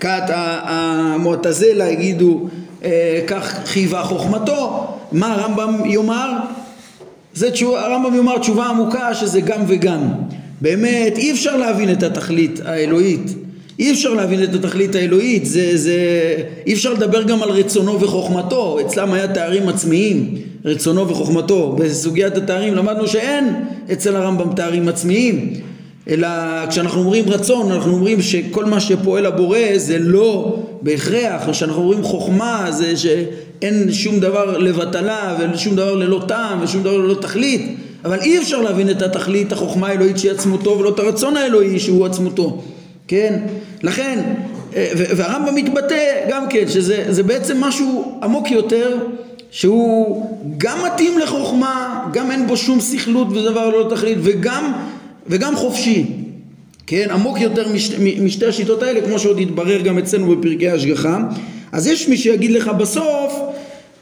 כת 0.00 0.22
המועתזלה 0.28 1.90
יגידו 1.90 2.48
אה, 2.84 3.20
כך 3.26 3.58
חייבה 3.64 4.02
חוכמתו, 4.02 4.86
מה 5.12 5.32
הרמב"ם 5.32 5.84
יאמר? 5.84 6.32
זה 7.34 7.50
תשובה, 7.50 7.86
הרמב"ם 7.86 8.14
יאמר 8.14 8.38
תשובה 8.38 8.66
עמוקה 8.66 9.14
שזה 9.14 9.40
גם 9.40 9.60
וגם. 9.66 10.00
באמת 10.60 11.18
אי 11.18 11.32
אפשר 11.32 11.56
להבין 11.56 11.92
את 11.92 12.02
התכלית 12.02 12.60
האלוהית. 12.64 13.34
אי 13.78 13.92
אפשר 13.92 14.14
להבין 14.14 14.42
את 14.42 14.54
התכלית 14.54 14.94
האלוהית, 14.94 15.46
זה, 15.46 15.76
זה, 15.76 15.98
אי 16.66 16.72
אפשר 16.72 16.92
לדבר 16.92 17.22
גם 17.22 17.42
על 17.42 17.50
רצונו 17.50 18.00
וחוכמתו, 18.00 18.78
אצלם 18.80 19.12
היה 19.12 19.28
תארים 19.28 19.68
עצמיים, 19.68 20.34
רצונו 20.64 21.08
וחוכמתו, 21.08 21.76
בסוגיית 21.78 22.36
התארים 22.36 22.74
למדנו 22.74 23.08
שאין 23.08 23.54
אצל 23.92 24.16
הרמב"ם 24.16 24.54
תארים 24.56 24.88
עצמיים, 24.88 25.52
אלא 26.08 26.28
כשאנחנו 26.70 27.00
אומרים 27.00 27.24
רצון, 27.28 27.72
אנחנו 27.72 27.92
אומרים 27.92 28.22
שכל 28.22 28.64
מה 28.64 28.80
שפועל 28.80 29.26
הבורא 29.26 29.58
זה 29.76 29.98
לא 29.98 30.56
בהכרח, 30.82 31.50
כשאנחנו 31.50 31.82
אומרים 31.82 32.02
חוכמה 32.02 32.66
זה 32.70 32.92
שאין 33.64 33.92
שום 33.92 34.20
דבר 34.20 34.58
לבטלה 34.58 35.36
ושום 35.54 35.76
דבר 35.76 35.94
ללא 35.94 36.22
טעם 36.28 36.62
ושום 36.62 36.82
דבר 36.82 36.98
ללא 36.98 37.14
תכלית, 37.14 37.76
אבל 38.04 38.18
אי 38.20 38.38
אפשר 38.38 38.60
להבין 38.60 38.90
את 38.90 39.02
התכלית, 39.02 39.52
החוכמה 39.52 39.88
האלוהית 39.88 40.18
שהיא 40.18 40.30
עצמותו 40.30 40.78
ולא 40.78 40.88
את 40.88 40.98
הרצון 40.98 41.36
האלוהי 41.36 41.78
שהוא 41.78 42.06
עצמותו, 42.06 42.62
כן? 43.08 43.38
לכן, 43.82 44.22
אה, 44.76 44.90
והרמב"ם 44.94 45.54
מתבטא 45.54 46.28
גם 46.30 46.48
כן, 46.50 46.64
שזה 46.68 47.22
בעצם 47.22 47.60
משהו 47.60 48.18
עמוק 48.22 48.50
יותר, 48.50 48.96
שהוא 49.50 50.26
גם 50.58 50.78
מתאים 50.86 51.18
לחוכמה, 51.18 52.04
גם 52.12 52.30
אין 52.30 52.46
בו 52.46 52.56
שום 52.56 52.80
סכלות 52.80 53.28
ודבר 53.30 53.68
לא 53.68 53.90
תכלית, 53.90 54.18
וגם 54.22 54.72
וגם 55.26 55.56
חופשי, 55.56 56.06
כן, 56.86 57.06
עמוק 57.10 57.40
יותר 57.40 57.72
מש, 57.72 57.90
משתי 58.20 58.46
השיטות 58.46 58.82
האלה, 58.82 59.00
כמו 59.00 59.18
שעוד 59.18 59.40
יתברר 59.40 59.80
גם 59.80 59.98
אצלנו 59.98 60.36
בפרקי 60.36 60.70
השגחה. 60.70 61.18
אז 61.74 61.86
יש 61.86 62.08
מי 62.08 62.16
שיגיד 62.16 62.50
לך 62.50 62.68
בסוף, 62.68 63.40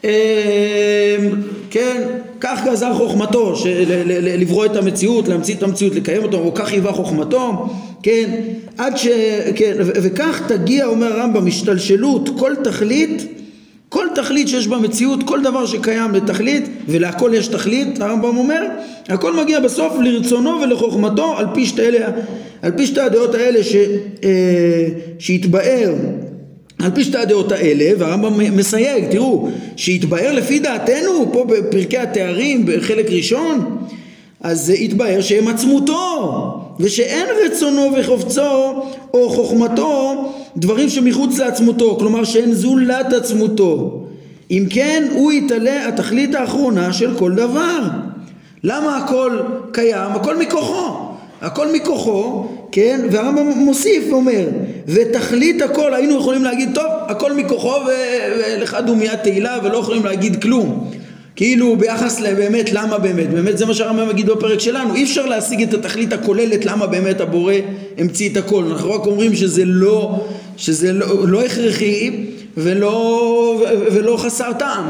אה, 0.04 1.16
כן, 1.70 2.02
כך 2.40 2.60
גזר 2.66 2.94
חוכמתו, 2.94 3.54
לברוא 4.38 4.66
את 4.66 4.76
המציאות, 4.76 5.28
להמציא 5.28 5.54
את 5.54 5.62
המציאות, 5.62 5.94
לקיים 5.94 6.22
אותו, 6.22 6.38
או 6.38 6.54
כך 6.54 6.72
היווה 6.72 6.92
חוכמתו, 6.92 7.68
כן, 8.02 8.30
עד 8.78 8.96
ש... 8.96 9.08
כן, 9.56 9.72
וכך 9.78 10.42
תגיע, 10.48 10.86
אומר 10.86 11.12
הרמב"ם, 11.12 11.46
השתלשלות 11.46 12.30
כל 12.38 12.52
תכלית 12.64 13.26
כל 13.88 14.06
תכלית 14.14 14.48
שיש 14.48 14.66
במציאות, 14.66 15.22
כל 15.22 15.42
דבר 15.42 15.66
שקיים 15.66 16.10
לתכלית, 16.14 16.68
ולהכל 16.88 17.30
יש 17.34 17.48
תכלית, 17.48 18.00
הרמב"ם 18.00 18.36
אומר, 18.36 18.62
הכל 19.08 19.36
מגיע 19.42 19.60
בסוף 19.60 19.92
לרצונו 20.00 20.50
ולחוכמתו 20.62 21.38
על 21.38 21.46
פי 21.54 21.66
שתי, 21.66 21.82
אלה, 21.82 22.06
על 22.62 22.72
פי 22.76 22.86
שתי 22.86 23.00
הדעות 23.00 23.34
האלה 23.34 23.64
ש, 23.64 23.76
אה, 24.24 24.88
שהתבאר 25.18 25.94
על 26.82 26.90
פי 26.94 27.04
שתי 27.04 27.18
הדעות 27.18 27.52
האלה, 27.52 27.90
והרמב"ם 27.98 28.56
מסייג, 28.56 29.04
תראו, 29.10 29.48
שהתבאר 29.76 30.32
לפי 30.32 30.58
דעתנו, 30.58 31.32
פה 31.32 31.44
בפרקי 31.44 31.98
התארים 31.98 32.66
בחלק 32.66 33.10
ראשון, 33.10 33.78
אז 34.40 34.72
התבאר 34.80 35.20
שהם 35.20 35.48
עצמותו, 35.48 36.58
ושאין 36.80 37.26
רצונו 37.46 37.90
וחופצו 37.98 38.82
או 39.14 39.30
חוכמתו 39.30 40.24
דברים 40.56 40.88
שמחוץ 40.88 41.38
לעצמותו, 41.38 41.96
כלומר 41.98 42.24
שאין 42.24 42.52
זולת 42.52 43.12
עצמותו. 43.12 44.02
אם 44.50 44.66
כן, 44.70 45.08
הוא 45.12 45.32
יתעלה 45.32 45.88
התכלית 45.88 46.34
האחרונה 46.34 46.92
של 46.92 47.18
כל 47.18 47.32
דבר. 47.34 47.78
למה 48.64 48.96
הכל 48.96 49.38
קיים? 49.72 50.10
הכל 50.14 50.38
מכוחו. 50.38 51.12
הכל 51.40 51.66
מכוחו, 51.72 52.46
כן? 52.72 53.00
והרמב"ם 53.10 53.48
מוסיף 53.48 54.04
ואומר, 54.10 54.46
ותכלית 54.88 55.62
הכל, 55.62 55.94
היינו 55.94 56.18
יכולים 56.18 56.44
להגיד, 56.44 56.68
טוב, 56.74 56.86
הכל 57.08 57.32
מכוחו 57.32 57.74
ולך 57.86 58.76
דומיית 58.86 59.22
תהילה 59.22 59.58
ולא 59.64 59.78
יכולים 59.78 60.04
להגיד 60.04 60.42
כלום. 60.42 60.90
כאילו 61.36 61.76
ביחס 61.76 62.20
לבאמת 62.20 62.72
למה 62.72 62.98
באמת, 62.98 63.30
באמת 63.30 63.58
זה 63.58 63.66
מה 63.66 63.74
שהרמב"ם 63.74 64.08
מגיד 64.08 64.26
בפרק 64.26 64.60
שלנו, 64.60 64.94
אי 64.94 65.04
אפשר 65.04 65.26
להשיג 65.26 65.62
את 65.62 65.74
התכלית 65.74 66.12
הכוללת 66.12 66.64
למה 66.64 66.86
באמת 66.86 67.20
הבורא 67.20 67.54
המציא 67.98 68.28
את 68.28 68.36
הכל, 68.36 68.64
אנחנו 68.64 68.92
רק 68.92 69.06
אומרים 69.06 69.34
שזה 69.34 69.64
לא, 69.64 70.24
שזה 70.56 70.92
לא, 70.92 71.28
לא 71.28 71.42
הכרחי 71.42 72.10
ולא, 72.56 73.64
ולא 73.92 74.16
חסר 74.16 74.52
טעם, 74.58 74.84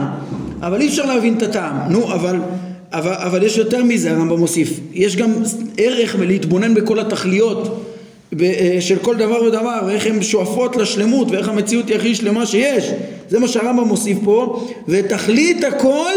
אבל 0.62 0.80
אי 0.80 0.88
אפשר 0.88 1.06
להבין 1.06 1.34
את 1.36 1.42
הטעם, 1.42 1.76
נו 1.90 2.12
אבל, 2.12 2.36
אבל, 2.92 3.12
אבל 3.12 3.42
יש 3.42 3.56
יותר 3.56 3.84
מזה 3.84 4.10
הרמב"ם 4.10 4.38
מוסיף, 4.38 4.80
יש 4.92 5.16
גם 5.16 5.32
ערך 5.76 6.16
בלהתבונן 6.16 6.74
בכל 6.74 6.98
התכליות 6.98 7.91
של 8.80 8.98
כל 9.02 9.16
דבר 9.16 9.42
ודבר, 9.42 9.90
איך 9.90 10.06
הן 10.06 10.22
שואפות 10.22 10.76
לשלמות 10.76 11.30
ואיך 11.30 11.48
המציאות 11.48 11.88
היא 11.88 11.96
הכי 11.96 12.14
שלמה 12.14 12.46
שיש. 12.46 12.90
זה 13.28 13.38
מה 13.38 13.48
שהרמב"ם 13.48 13.88
מוסיף 13.88 14.18
פה, 14.24 14.68
ותכלית 14.88 15.64
הכל 15.64 16.12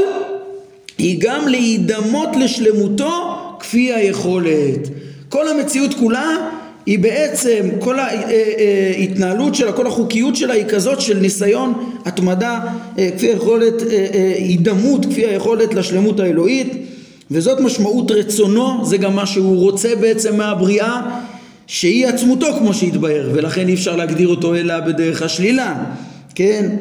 היא 0.97 1.17
גם 1.19 1.47
להידמות 1.47 2.29
לשלמותו 2.35 3.37
כפי 3.59 3.93
היכולת. 3.93 4.89
כל 5.29 5.47
המציאות 5.47 5.93
כולה 5.93 6.49
היא 6.85 6.99
בעצם, 6.99 7.69
כל 7.79 7.99
ההתנהלות 7.99 9.47
אה, 9.47 9.53
אה, 9.53 9.53
שלה, 9.53 9.71
כל 9.71 9.87
החוקיות 9.87 10.35
שלה 10.35 10.53
היא 10.53 10.65
כזאת 10.65 11.01
של 11.01 11.17
ניסיון, 11.17 11.73
התמדה, 12.05 12.59
כפי 13.17 13.27
היכולת, 13.27 13.73
הידמות, 14.37 15.05
כפי 15.05 15.25
היכולת 15.25 15.73
לשלמות 15.73 16.19
האלוהית, 16.19 16.73
וזאת 17.31 17.59
משמעות 17.59 18.11
רצונו, 18.11 18.85
זה 18.85 18.97
גם 18.97 19.15
מה 19.15 19.25
שהוא 19.25 19.57
רוצה 19.57 19.95
בעצם 19.95 20.37
מהבריאה 20.37 21.01
שהיא 21.67 22.07
עצמותו 22.07 22.47
כמו 22.59 22.73
שהתבהר 22.73 23.29
ולכן 23.33 23.67
אי 23.67 23.73
אפשר 23.73 23.95
להגדיר 23.95 24.27
אותו 24.27 24.55
אלא 24.55 24.79
בדרך 24.79 25.21
השלילה 25.21 25.83
כן? 26.35 26.75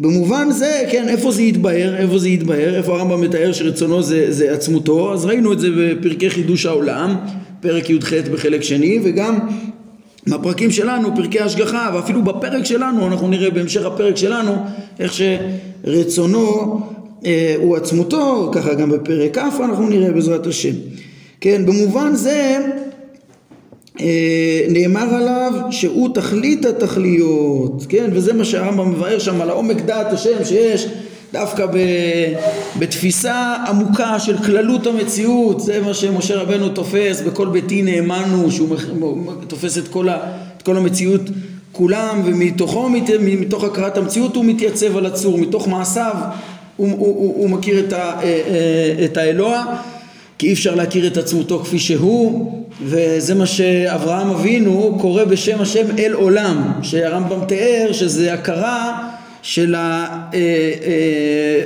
במובן 0.00 0.50
זה 0.50 0.82
כן 0.90 1.08
איפה 1.08 1.32
זה 1.32 1.42
יתבהר 1.42 1.96
איפה 1.96 2.18
זה 2.18 2.28
יתבהר 2.28 2.74
איפה 2.74 2.96
הרמב"ם 2.96 3.20
מתאר 3.20 3.52
שרצונו 3.52 4.02
זה, 4.02 4.32
זה 4.32 4.52
עצמותו 4.52 5.12
אז 5.12 5.24
ראינו 5.24 5.52
את 5.52 5.60
זה 5.60 5.68
בפרקי 5.76 6.30
חידוש 6.30 6.66
העולם 6.66 7.16
פרק 7.60 7.90
י"ח 7.90 8.12
בחלק 8.32 8.62
שני 8.62 8.98
וגם 9.04 9.38
בפרקים 10.26 10.70
שלנו 10.70 11.16
פרקי 11.16 11.40
השגחה 11.40 11.90
ואפילו 11.94 12.22
בפרק 12.22 12.64
שלנו 12.64 13.06
אנחנו 13.06 13.28
נראה 13.28 13.50
בהמשך 13.50 13.84
הפרק 13.84 14.16
שלנו 14.16 14.56
איך 15.00 15.12
שרצונו 15.12 16.80
אה, 17.26 17.54
הוא 17.58 17.76
עצמותו 17.76 18.50
ככה 18.54 18.74
גם 18.74 18.90
בפרק 18.90 19.38
כ' 19.38 19.60
אנחנו 19.60 19.88
נראה 19.88 20.12
בעזרת 20.12 20.46
השם 20.46 20.74
כן? 21.40 21.66
במובן 21.66 22.14
זה 22.14 22.58
נאמר 24.68 25.14
עליו 25.14 25.52
שהוא 25.70 26.14
תכלית 26.14 26.64
התכליות, 26.64 27.86
כן? 27.88 28.10
וזה 28.12 28.32
מה 28.32 28.44
שהרמב"ם 28.44 28.90
מבאר 28.90 29.18
שם 29.18 29.40
על 29.40 29.50
העומק 29.50 29.80
דעת 29.80 30.12
השם 30.12 30.44
שיש 30.44 30.86
דווקא 31.32 31.66
ב, 31.66 31.78
בתפיסה 32.78 33.54
עמוקה 33.68 34.18
של 34.18 34.38
כללות 34.38 34.86
המציאות, 34.86 35.60
זה 35.60 35.80
מה 35.80 35.94
שמשה 35.94 36.36
רבנו 36.36 36.68
תופס, 36.68 37.20
בכל 37.20 37.46
ביתי 37.46 37.82
נאמנו, 37.82 38.50
שהוא 38.50 38.76
תופס 39.48 39.78
את 39.78 39.88
כל, 39.88 40.08
ה, 40.08 40.18
את 40.56 40.62
כל 40.62 40.76
המציאות 40.76 41.22
כולם, 41.72 42.22
ומתוכו, 42.24 42.88
מתוך 43.20 43.64
הכרת 43.64 43.96
המציאות 43.96 44.36
הוא 44.36 44.44
מתייצב 44.44 44.96
על 44.96 45.06
הצור, 45.06 45.38
מתוך 45.38 45.68
מעשיו 45.68 46.14
הוא, 46.76 46.88
הוא, 46.90 46.98
הוא, 46.98 47.34
הוא 47.36 47.50
מכיר 47.50 47.80
את, 47.80 47.92
ה, 47.92 47.96
אה, 47.96 48.22
אה, 48.22 49.04
את 49.04 49.16
האלוה 49.16 49.64
כי 50.38 50.46
אי 50.46 50.52
אפשר 50.52 50.74
להכיר 50.74 51.06
את 51.06 51.16
עצמותו 51.16 51.58
כפי 51.58 51.78
שהוא 51.78 52.52
וזה 52.82 53.34
מה 53.34 53.46
שאברהם 53.46 54.30
אבינו 54.30 54.98
קורא 55.00 55.24
בשם 55.24 55.60
השם 55.60 55.98
אל 55.98 56.12
עולם 56.12 56.72
שהרמב"ם 56.82 57.44
תיאר 57.44 57.92
שזה 57.92 58.34
הכרה 58.34 59.08
של 59.42 59.74
אה, 59.74 60.06
אה, 60.34 61.62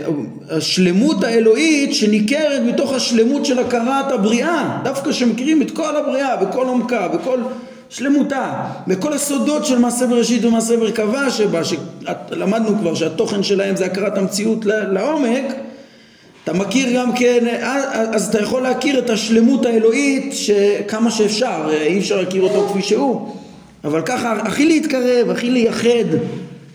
השלמות 0.51 1.25
האלוהית 1.25 1.94
שניכרת 1.94 2.62
מתוך 2.66 2.92
השלמות 2.92 3.46
של 3.46 3.59
הכרת 3.59 4.12
הבריאה. 4.12 4.79
דווקא 4.85 5.12
שמכירים 5.12 5.62
את 5.62 5.70
כל 5.70 5.96
הבריאה 5.96 6.37
בכל 6.37 6.66
עומקה 6.66 7.09
בכל 7.09 7.38
שלמותה 7.90 8.53
בכל 8.87 9.12
הסודות 9.12 9.66
של 9.66 9.79
מעשה 9.79 10.07
בראשית 10.07 10.44
ומעשה 10.44 10.77
מרכבה 10.77 11.31
שבה 11.31 11.61
שלמדנו 11.64 12.79
כבר 12.79 12.94
שהתוכן 12.94 13.42
שלהם 13.42 13.77
זה 13.77 13.87
הכרת 13.87 14.18
המציאות 14.18 14.64
לעומק 14.64 15.44
אתה 16.45 16.53
מכיר 16.53 17.01
גם 17.01 17.13
כן, 17.13 17.47
אז 18.15 18.29
אתה 18.29 18.43
יכול 18.43 18.63
להכיר 18.63 18.99
את 18.99 19.11
השלמות 19.11 19.67
האלוהית 19.67 20.35
כמה 20.89 21.11
שאפשר, 21.11 21.71
אי 21.71 21.99
אפשר 21.99 22.21
להכיר 22.21 22.43
אותו 22.43 22.69
כפי 22.69 22.83
שהוא, 22.83 23.29
אבל 23.85 24.03
ככה 24.03 24.33
הכי 24.33 24.67
להתקרב, 24.67 25.31
הכי 25.31 25.51
לייחד 25.51 25.89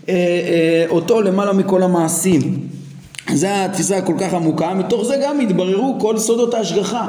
אה, 0.10 0.14
אה, 0.14 0.86
אותו 0.90 1.22
למעלה 1.22 1.54
מכל 1.54 1.84
המעשים. 1.84 2.60
זו 3.34 3.48
התפיסה 3.48 3.98
הכל 3.98 4.14
כך 4.20 4.34
עמוקה, 4.34 4.74
מתוך 4.74 5.06
זה 5.06 5.16
גם 5.24 5.40
התבררו 5.40 5.98
כל 6.00 6.18
סודות 6.18 6.54
ההשגחה, 6.54 7.08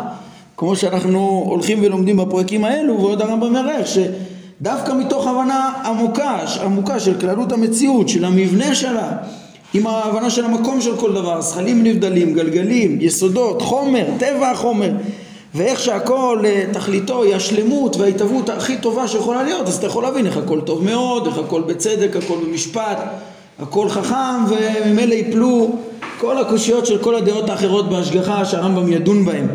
כמו 0.56 0.76
שאנחנו 0.76 1.44
הולכים 1.48 1.78
ולומדים 1.82 2.16
בפרקים 2.16 2.64
האלו, 2.64 3.00
ועוד 3.00 3.22
הרמב"ם 3.22 3.52
מראה 3.52 3.82
דווקא 4.62 4.92
מתוך 4.92 5.26
הבנה 5.26 5.72
עמוקה, 5.84 6.38
עמוקה 6.64 7.00
של 7.00 7.20
כללות 7.20 7.52
המציאות, 7.52 8.08
של 8.08 8.24
המבנה 8.24 8.74
שלה, 8.74 9.12
עם 9.74 9.86
ההבנה 9.86 10.30
של 10.30 10.44
המקום 10.44 10.80
של 10.80 10.96
כל 10.96 11.12
דבר, 11.12 11.40
זכלים 11.40 11.82
נבדלים, 11.82 12.34
גלגלים, 12.34 12.98
יסודות, 13.00 13.62
חומר, 13.62 14.06
טבע 14.18 14.50
החומר, 14.50 14.90
ואיך 15.54 15.80
שהכל 15.80 16.42
אה, 16.44 16.64
תכליתו 16.72 17.22
היא 17.22 17.34
השלמות 17.34 17.96
וההתהוות 17.96 18.48
הכי 18.48 18.76
טובה 18.76 19.08
שיכולה 19.08 19.42
להיות, 19.42 19.66
אז 19.66 19.76
אתה 19.76 19.86
יכול 19.86 20.02
להבין 20.02 20.26
איך 20.26 20.36
הכל 20.36 20.60
טוב 20.60 20.84
מאוד, 20.84 21.26
איך 21.26 21.38
הכל 21.38 21.62
בצדק, 21.62 22.16
הכל 22.16 22.36
במשפט, 22.46 22.98
הכל 23.58 23.88
חכם, 23.88 24.44
וממילא 24.48 25.14
יפלו 25.14 25.70
כל 26.18 26.38
הקושיות 26.38 26.86
של 26.86 26.98
כל 26.98 27.14
הדעות 27.14 27.50
האחרות 27.50 27.90
בהשגחה 27.90 28.44
שהרמב"ם 28.44 28.92
ידון 28.92 29.24
בהן, 29.24 29.46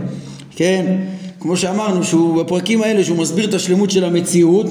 כן? 0.55 0.97
כמו 1.39 1.57
שאמרנו, 1.57 2.03
שהוא 2.03 2.43
בפרקים 2.43 2.81
האלה 2.81 3.03
שהוא 3.03 3.17
מסביר 3.17 3.49
את 3.49 3.53
השלמות 3.53 3.91
של 3.91 4.03
המציאות, 4.03 4.65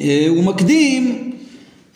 אה, 0.00 0.26
הוא 0.28 0.44
מקדים 0.44 1.32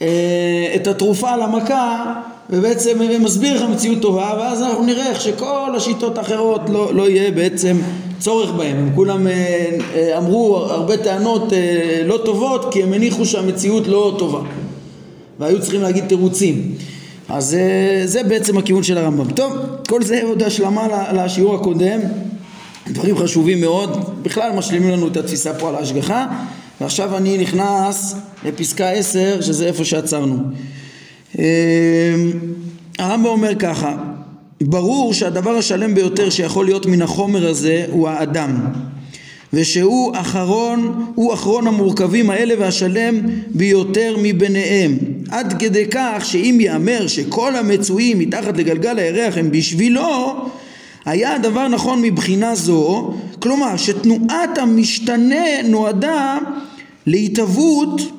אה, 0.03 0.73
את 0.77 0.87
התרופה 0.87 1.37
למכה 1.37 2.14
ובעצם 2.51 2.99
מסביר 3.21 3.57
לך 3.57 3.71
מציאות 3.71 4.03
טובה 4.03 4.35
ואז 4.39 4.63
אנחנו 4.63 4.85
נראה 4.85 5.11
איך 5.11 5.21
שכל 5.21 5.73
השיטות 5.77 6.19
האחרות 6.19 6.61
לא, 6.71 6.95
לא 6.95 7.09
יהיה 7.09 7.31
בעצם 7.31 7.77
צורך 8.19 8.51
בהם. 8.51 8.77
הם 8.77 8.91
כולם 8.95 9.27
אה, 9.27 10.19
אמרו 10.19 10.57
הרבה 10.57 10.97
טענות 10.97 11.53
לא 12.05 12.21
טובות 12.25 12.67
כי 12.73 12.83
הם 12.83 12.93
הניחו 12.93 13.27
שהמציאות 13.27 13.87
לא 13.87 14.17
טובה. 14.19 14.41
והיו 15.39 15.61
צריכים 15.61 15.83
להגיד 15.83 16.05
תירוצים. 16.09 16.75
אז 17.29 17.57
זה 18.05 18.23
בעצם 18.23 18.59
הכיוון 18.59 18.83
של 18.83 18.99
הרמב"ם. 18.99 19.31
טוב 19.31 19.53
כל 19.89 20.03
זה 20.03 20.21
עוד 20.25 20.43
השלמה 20.43 20.87
לשיעור 21.13 21.55
הקודם. 21.55 22.01
דברים 22.89 23.19
חשובים 23.19 23.61
מאוד, 23.61 24.15
בכלל 24.23 24.53
משלימים 24.53 24.91
לנו 24.91 25.09
את 25.09 25.17
התפיסה 25.17 25.55
פה 25.55 25.69
על 25.69 25.75
ההשגחה. 25.75 26.27
ועכשיו 26.81 27.17
אני 27.17 27.39
נכנס 27.39 28.15
לפסקה 28.45 28.91
עשר 28.91 29.41
שזה 29.41 29.67
איפה 29.67 29.85
שעצרנו. 29.85 30.37
אמ, 31.38 31.43
הרמב"ם 32.99 33.27
אומר 33.27 33.55
ככה 33.55 33.97
ברור 34.61 35.14
שהדבר 35.14 35.51
השלם 35.51 35.95
ביותר 35.95 36.31
שיכול 36.31 36.64
להיות 36.64 36.87
מן 36.87 37.03
החומר 37.03 37.49
הזה 37.49 37.87
הוא 37.91 38.09
האדם 38.09 38.57
ושהוא 39.53 40.17
אחרון, 40.17 41.07
הוא 41.14 41.35
אחרון 41.35 41.67
המורכבים 41.67 42.31
האלה 42.31 42.55
והשלם 42.59 43.21
ביותר 43.55 44.17
מביניהם. 44.23 44.99
עד 45.31 45.55
כדי 45.59 45.87
כך 45.91 46.25
שאם 46.25 46.59
ייאמר 46.61 47.07
שכל 47.07 47.57
המצויים 47.57 48.19
מתחת 48.19 48.57
לגלגל 48.57 48.99
הירח 48.99 49.38
הם 49.38 49.51
בשבילו 49.51 50.35
היה 51.05 51.35
הדבר 51.35 51.69
נכון 51.69 52.03
מבחינה 52.03 52.55
זו, 52.55 53.14
כלומר 53.38 53.77
שתנועת 53.77 54.59
המשתנה 54.59 55.62
נועדה 55.64 56.38
להתהוות 57.07 58.17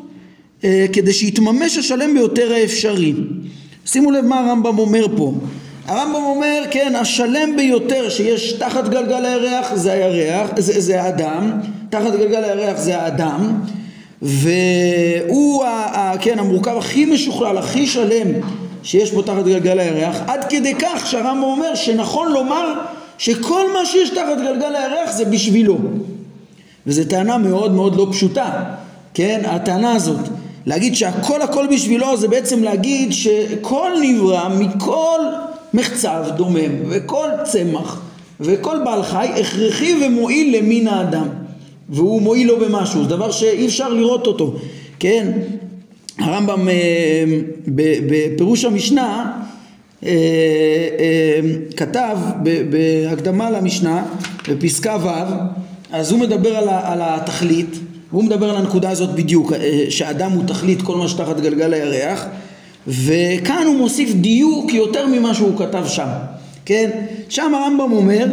כדי 0.93 1.13
שיתממש 1.13 1.77
השלם 1.77 2.13
ביותר 2.13 2.53
האפשרי. 2.53 3.13
שימו 3.85 4.11
לב 4.11 4.25
מה 4.25 4.39
הרמב"ם 4.39 4.79
אומר 4.79 5.05
פה. 5.17 5.33
הרמב"ם 5.87 6.23
אומר, 6.23 6.63
כן, 6.71 6.93
השלם 6.95 7.55
ביותר 7.55 8.09
שיש 8.09 8.51
תחת 8.51 8.89
גלגל 8.89 9.25
הירח 9.25 9.75
זה 9.75 9.91
הירח, 9.91 10.49
זה, 10.57 10.81
זה 10.81 11.01
האדם, 11.01 11.51
תחת 11.89 12.11
גלגל 12.11 12.43
הירח 12.43 12.77
זה 12.77 13.01
האדם, 13.01 13.59
והוא, 14.21 15.63
ה, 15.63 15.69
ה, 15.69 16.17
כן, 16.21 16.39
המורכב 16.39 16.77
הכי 16.77 17.05
משוכלל, 17.05 17.57
הכי 17.57 17.87
שלם 17.87 18.27
שיש 18.83 19.11
בו 19.11 19.21
תחת 19.21 19.45
גלגל 19.45 19.79
הירח, 19.79 20.21
עד 20.27 20.45
כדי 20.49 20.75
כך 20.75 21.07
שהרמב"ם 21.07 21.43
אומר 21.43 21.75
שנכון 21.75 22.31
לומר 22.31 22.73
שכל 23.17 23.73
מה 23.73 23.85
שיש 23.85 24.09
תחת 24.09 24.37
גלגל 24.37 24.75
הירח 24.75 25.11
זה 25.11 25.25
בשבילו. 25.25 25.77
וזו 26.87 27.03
טענה 27.09 27.37
מאוד 27.37 27.71
מאוד 27.71 27.95
לא 27.95 28.07
פשוטה, 28.11 28.63
כן? 29.13 29.41
הטענה 29.45 29.91
הזאת. 29.91 30.19
להגיד 30.69 30.95
שהכל 30.95 31.41
הכל 31.41 31.67
בשבילו 31.71 32.17
זה 32.17 32.27
בעצם 32.27 32.63
להגיד 32.63 33.11
שכל 33.11 33.91
נברא 34.01 34.49
מכל 34.59 35.19
מחצב 35.73 36.23
דומם 36.35 36.71
וכל 36.89 37.27
צמח 37.43 38.01
וכל 38.39 38.77
בעל 38.85 39.03
חי 39.03 39.27
הכרחי 39.39 39.93
ומועיל 40.05 40.57
למין 40.57 40.87
האדם 40.87 41.27
והוא 41.89 42.21
מועיל 42.21 42.47
לו 42.47 42.59
במשהו, 42.59 43.03
זה 43.03 43.09
דבר 43.09 43.31
שאי 43.31 43.65
אפשר 43.65 43.89
לראות 43.89 44.27
אותו, 44.27 44.55
כן? 44.99 45.31
הרמב"ם 46.19 46.69
אה, 46.69 47.23
בפירוש 47.67 48.65
המשנה 48.65 49.31
אה, 50.03 50.09
אה, 50.99 51.39
כתב 51.77 52.17
בהקדמה 52.69 53.49
למשנה 53.49 54.05
בפסקה 54.49 54.97
ו' 55.03 55.09
אז 55.91 56.11
הוא 56.11 56.19
מדבר 56.19 56.57
על 56.83 56.99
התכלית 57.01 57.79
והוא 58.11 58.23
מדבר 58.23 58.49
על 58.49 58.55
הנקודה 58.55 58.89
הזאת 58.89 59.15
בדיוק 59.15 59.53
שאדם 59.89 60.31
הוא 60.31 60.43
תכלית 60.47 60.81
כל 60.81 60.97
מה 60.97 61.07
שתחת 61.07 61.39
גלגל 61.39 61.73
הירח 61.73 62.25
וכאן 62.87 63.63
הוא 63.67 63.77
מוסיף 63.77 64.13
דיוק 64.13 64.73
יותר 64.73 65.07
ממה 65.07 65.33
שהוא 65.33 65.57
כתב 65.57 65.83
שם 65.87 66.07
כן? 66.65 66.89
שם 67.29 67.51
הרמב"ם 67.55 67.91
אומר 67.91 68.25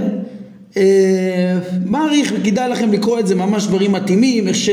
מעריך 1.85 2.33
וכדאי 2.37 2.69
לכם 2.71 2.93
לקרוא 2.93 3.19
את 3.19 3.27
זה 3.27 3.35
ממש 3.35 3.67
דברים 3.67 3.93
מתאימים 3.93 4.49
איך 4.49 4.57
ש... 4.57 4.71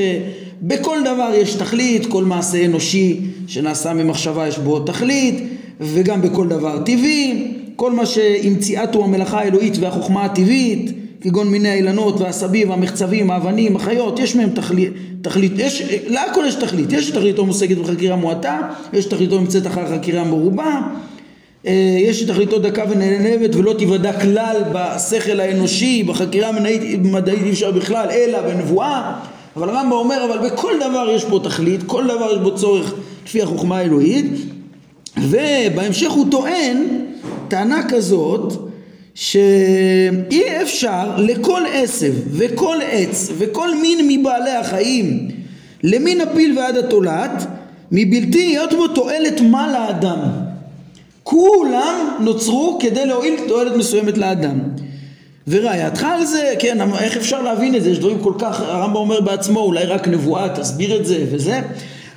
בכל 0.65 0.97
דבר 1.05 1.31
יש 1.35 1.55
תכלית, 1.55 2.05
כל 2.05 2.23
מעשה 2.23 2.65
אנושי 2.65 3.19
שנעשה 3.47 3.93
ממחשבה 3.93 4.47
יש 4.47 4.57
בו 4.57 4.79
תכלית, 4.79 5.43
וגם 5.79 6.21
בכל 6.21 6.47
דבר 6.47 6.79
טבעי, 6.85 7.51
כל 7.75 7.91
מה 7.91 8.05
שהמציאתו 8.05 9.03
המלאכה 9.03 9.39
האלוהית 9.39 9.77
והחוכמה 9.79 10.25
הטבעית, 10.25 10.91
כגון 11.23 11.49
מיני 11.49 11.69
האילנות 11.69 12.21
והעשבים 12.21 12.69
והמחצבים, 12.69 13.31
האבנים, 13.31 13.75
החיות, 13.75 14.19
יש 14.19 14.35
מהם 14.35 14.49
תכלית, 14.49 14.93
תכלית 15.21 15.51
יש, 15.57 15.81
להכל 16.07 16.43
יש 16.47 16.55
תכלית, 16.55 16.91
יש 16.91 17.11
תכליתו 17.11 17.45
מושגת 17.45 17.77
בחקירה 17.77 18.15
מועטה, 18.15 18.59
יש 18.93 19.05
תכליתו 19.05 19.39
נמצאת 19.39 19.67
אחר 19.67 19.95
חקירה 19.95 20.23
מרובה, 20.23 20.81
אה, 21.67 21.97
יש 21.99 22.23
תכליתו 22.23 22.59
דקה 22.59 22.83
ונעלמת 22.89 23.55
ולא 23.55 23.73
תיוודע 23.73 24.21
כלל 24.21 24.55
בשכל 24.73 25.39
האנושי, 25.39 26.03
בחקירה 26.03 26.49
המדעית 26.49 27.43
אי 27.43 27.49
אפשר 27.49 27.71
בכלל, 27.71 28.07
אלא 28.11 28.41
בנבואה. 28.41 29.13
אבל 29.55 29.69
הרמב"ם 29.69 29.91
אומר, 29.91 30.25
אבל 30.25 30.49
בכל 30.49 30.73
דבר 30.79 31.09
יש 31.09 31.25
בו 31.25 31.39
תכלית, 31.39 31.83
כל 31.85 32.03
דבר 32.03 32.31
יש 32.31 32.37
בו 32.37 32.55
צורך 32.55 32.93
לפי 33.25 33.41
החוכמה 33.41 33.77
האלוהית, 33.77 34.31
ובהמשך 35.17 36.11
הוא 36.11 36.25
טוען 36.31 36.87
טענה 37.47 37.89
כזאת 37.89 38.72
שאי 39.15 40.61
אפשר 40.61 41.17
לכל 41.17 41.61
עשב 41.73 42.13
וכל 42.31 42.77
עץ 42.91 43.31
וכל 43.37 43.75
מין 43.81 43.99
מבעלי 44.07 44.51
החיים 44.51 45.27
למין 45.83 46.21
הפיל 46.21 46.59
ועד 46.59 46.77
התולעת 46.77 47.45
מבלתי 47.91 48.47
להיות 48.47 48.73
בו 48.73 48.87
תועלת 48.87 49.41
מה 49.41 49.73
לאדם. 49.73 50.19
כולם 51.23 52.17
נוצרו 52.19 52.79
כדי 52.81 53.05
להועיל 53.05 53.35
תועלת 53.47 53.75
מסוימת 53.75 54.17
לאדם. 54.17 54.59
וראייתך 55.47 56.03
על 56.03 56.25
זה, 56.25 56.53
כן, 56.59 56.77
איך 56.99 57.17
אפשר 57.17 57.41
להבין 57.41 57.75
את 57.75 57.83
זה? 57.83 57.89
יש 57.89 57.99
דברים 57.99 58.19
כל 58.19 58.33
כך, 58.39 58.61
הרמב"ם 58.61 58.95
אומר 58.95 59.21
בעצמו, 59.21 59.59
אולי 59.59 59.85
רק 59.85 60.07
נבואה 60.07 60.49
תסביר 60.49 60.99
את 60.99 61.05
זה 61.05 61.25
וזה, 61.31 61.61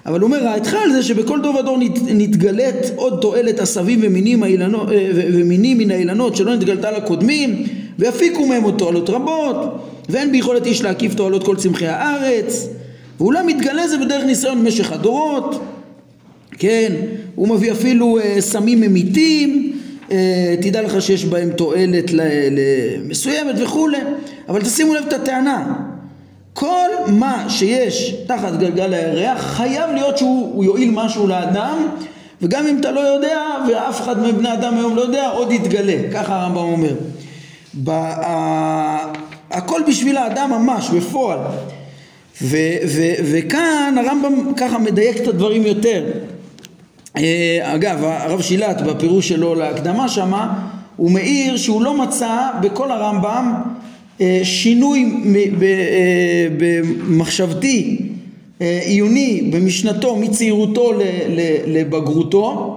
אבל 0.07 0.21
הוא 0.21 0.27
אומר, 0.27 0.49
על 0.83 0.93
זה 0.93 1.03
שבכל 1.03 1.41
דור 1.43 1.57
ודור 1.57 1.79
נת, 1.79 1.99
נתגלית 2.07 2.77
עוד 2.97 3.19
תועלת 3.21 3.61
עשבים 3.61 4.01
ומינים, 4.03 4.45
אה, 4.45 4.49
ומינים 5.15 5.79
מן 5.79 5.91
האילנות 5.91 6.37
שלא 6.37 6.55
נתגלתה 6.55 6.91
לקודמים, 6.91 7.67
ויפיקו 7.99 8.47
מהם 8.47 8.63
עוד 8.63 8.75
תועלות 8.79 9.11
רבות, 9.11 9.57
ואין 10.09 10.33
ביכולת 10.33 10.67
איש 10.67 10.83
להקיף 10.83 11.15
תועלות 11.15 11.45
כל 11.45 11.57
צמחי 11.57 11.87
הארץ, 11.87 12.69
ואולי 13.21 13.55
מתגלה 13.55 13.89
זה 13.89 13.99
בדרך 13.99 14.25
ניסיון 14.25 14.61
במשך 14.61 14.93
הדורות, 14.93 15.63
כן, 16.59 16.93
הוא 17.35 17.49
מביא 17.49 17.73
אפילו 17.73 18.19
אה, 18.19 18.37
סמים 18.41 18.81
ממיתים, 18.81 19.73
אה, 20.13 20.55
תדע 20.61 20.83
לך 20.83 21.03
שיש 21.03 21.25
בהם 21.25 21.51
תועלת 21.51 22.11
מסוימת 23.09 23.55
וכולי, 23.63 23.99
אבל 24.49 24.63
תשימו 24.63 24.95
לב 24.95 25.05
את 25.09 25.13
הטענה, 25.13 25.75
כל 26.57 26.89
מה 27.07 27.45
שיש 27.49 28.15
תחת 28.27 28.53
גלגל 28.59 28.95
הירח 28.95 29.41
חייב 29.41 29.91
להיות 29.91 30.19
שהוא 30.19 30.65
יועיל 30.65 30.91
משהו 30.91 31.27
לאדם 31.27 31.89
וגם 32.43 32.67
אם 32.67 32.79
אתה 32.81 32.91
לא 32.91 33.01
יודע 33.01 33.41
ואף 33.69 34.01
אחד 34.01 34.23
מבני 34.23 34.53
אדם 34.53 34.77
היום 34.77 34.97
לא 34.97 35.01
יודע 35.01 35.29
עוד 35.29 35.53
יתגלה, 35.53 35.97
ככה 36.13 36.41
הרמב"ם 36.41 36.57
אומר. 36.57 36.95
הכל 39.51 39.81
בשביל 39.89 40.17
האדם 40.17 40.51
ממש, 40.51 40.91
בפועל. 40.91 41.39
ו, 42.43 42.57
ו, 42.89 43.03
וכאן 43.33 43.95
הרמב"ם 43.99 44.55
ככה 44.57 44.79
מדייק 44.79 45.17
את 45.17 45.29
הדברים 45.29 45.67
יותר. 45.67 46.05
אה, 47.17 47.75
אגב, 47.75 48.05
הרב 48.05 48.43
שילת 48.43 48.83
בפירוש 48.83 49.29
שלו 49.29 49.55
להקדמה 49.55 50.09
שמה, 50.09 50.55
הוא 50.97 51.11
מעיר 51.11 51.57
שהוא 51.57 51.83
לא 51.83 51.99
מצא 51.99 52.51
בכל 52.61 52.91
הרמב"ם 52.91 53.55
שינוי 54.43 55.13
אה, 55.35 56.47
במחשבתי 56.59 57.99
עיוני 58.61 59.49
במשנתו 59.53 60.17
מצעירותו 60.17 60.93
לבגרותו 61.67 62.73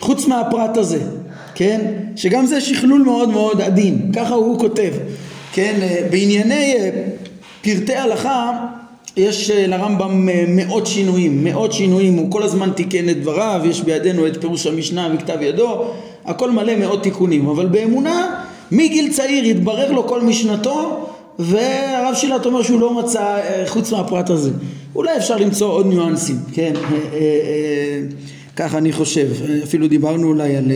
חוץ 0.00 0.26
מהפרט 0.26 0.76
הזה, 0.76 0.98
כן? 1.54 1.80
שגם 2.16 2.46
זה 2.46 2.60
שכלול 2.60 3.02
מאוד 3.02 3.28
מאוד 3.28 3.60
עדין, 3.60 4.12
ככה 4.12 4.34
הוא 4.34 4.58
כותב, 4.58 4.92
כן? 5.52 5.74
בענייני 6.10 6.76
פרטי 7.62 7.94
הלכה 7.94 8.66
יש 9.16 9.50
אה, 9.50 9.66
לרמב"ם 9.66 10.28
אה, 10.28 10.44
מאות 10.48 10.86
שינויים, 10.86 11.44
מאות 11.44 11.72
שינויים, 11.72 12.14
הוא 12.14 12.30
כל 12.30 12.42
הזמן 12.42 12.70
תיקן 12.70 13.08
את 13.08 13.20
דבריו, 13.20 13.60
יש 13.64 13.80
בידינו 13.80 14.26
את 14.26 14.40
פירוש 14.40 14.66
המשנה 14.66 15.08
מכתב 15.08 15.38
ידו, 15.40 15.84
הכל 16.24 16.50
מלא 16.50 16.76
מאות 16.76 17.02
תיקונים, 17.02 17.48
אבל 17.48 17.66
באמונה 17.66 18.44
מגיל 18.74 19.12
צעיר 19.12 19.44
התברר 19.44 19.92
לו 19.92 20.08
כל 20.08 20.22
משנתו 20.22 21.06
והרב 21.38 22.14
שילת 22.14 22.46
אומר 22.46 22.62
שהוא 22.62 22.80
לא 22.80 22.94
מצא 22.94 23.22
אה, 23.22 23.64
חוץ 23.66 23.92
מהפרט 23.92 24.30
הזה. 24.30 24.50
אולי 24.94 25.16
אפשר 25.16 25.36
למצוא 25.36 25.68
עוד 25.68 25.86
ניואנסים, 25.86 26.36
כן, 26.52 26.72
ככה 28.56 28.78
אני 28.78 28.92
חושב, 28.92 29.28
אפילו 29.64 29.88
דיברנו 29.88 30.28
אולי 30.28 30.56
על 30.56 30.72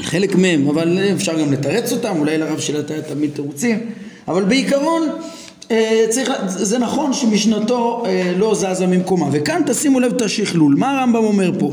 חלק 0.00 0.34
מהם, 0.34 0.68
אבל 0.68 0.98
אפשר 1.14 1.40
גם 1.40 1.52
לתרץ 1.52 1.92
אותם, 1.92 2.16
אולי 2.18 2.38
לרב 2.38 2.60
שילת 2.60 2.90
היה 2.90 3.02
תמיד 3.02 3.30
תירוצים, 3.34 3.78
אבל 4.28 4.44
בעיקרון 4.44 5.08
אה, 5.70 6.06
צריך, 6.10 6.30
זה 6.46 6.78
נכון 6.78 7.12
שמשנתו 7.12 8.02
אה, 8.06 8.32
לא 8.36 8.54
זזה 8.54 8.86
ממקומה. 8.86 9.26
וכאן 9.32 9.62
תשימו 9.66 10.00
לב 10.00 10.14
את 10.14 10.22
השכלול. 10.22 10.74
מה 10.78 10.98
הרמב"ם 10.98 11.24
אומר 11.24 11.50
פה? 11.58 11.72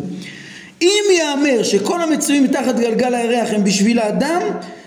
אם 0.81 1.03
ייאמר 1.11 1.63
שכל 1.63 2.01
המצויים 2.01 2.43
מתחת 2.43 2.75
גלגל 2.79 3.15
הירח 3.15 3.49
הם 3.51 3.63
בשביל 3.63 3.99
האדם 3.99 4.41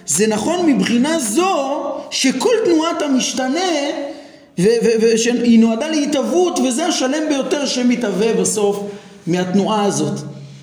זה 0.06 0.26
נכון 0.26 0.66
מבחינה 0.66 1.18
זו 1.18 1.82
שכל 2.10 2.54
תנועת 2.64 3.02
המשתנה 3.02 3.60
ושהיא 5.00 5.60
נועדה 5.60 5.88
להתהוות 5.88 6.58
וזה 6.58 6.86
השלם 6.86 7.28
ביותר 7.28 7.66
שמתהווה 7.66 8.34
בסוף 8.34 8.80
מהתנועה 9.26 9.84
הזאת 9.84 10.20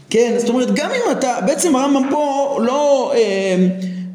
כן 0.09 0.35
זאת 0.37 0.49
אומרת 0.49 0.75
גם 0.75 0.89
אם 0.91 1.11
אתה 1.11 1.37
בעצם 1.45 1.75
הרמב"ם 1.75 2.07
פה 2.11 2.57
לא 2.61 3.11
אה, 3.15 3.67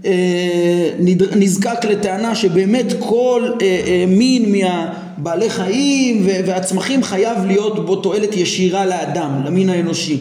אה, 0.05 0.91
נזקק 1.37 1.85
לטענה 1.85 2.35
שבאמת 2.35 2.87
כל 2.99 3.51
אה, 3.63 3.67
אה, 3.87 4.05
מין 4.09 4.53
מהבעלי 4.53 5.51
חיים 5.51 6.23
והצמחים 6.27 7.03
חייב 7.03 7.39
להיות 7.47 7.87
בו 7.87 7.97
תועלת 7.97 8.37
ישירה 8.37 8.87
לאדם, 8.87 9.43
למין 9.45 9.69
האנושי, 9.69 10.21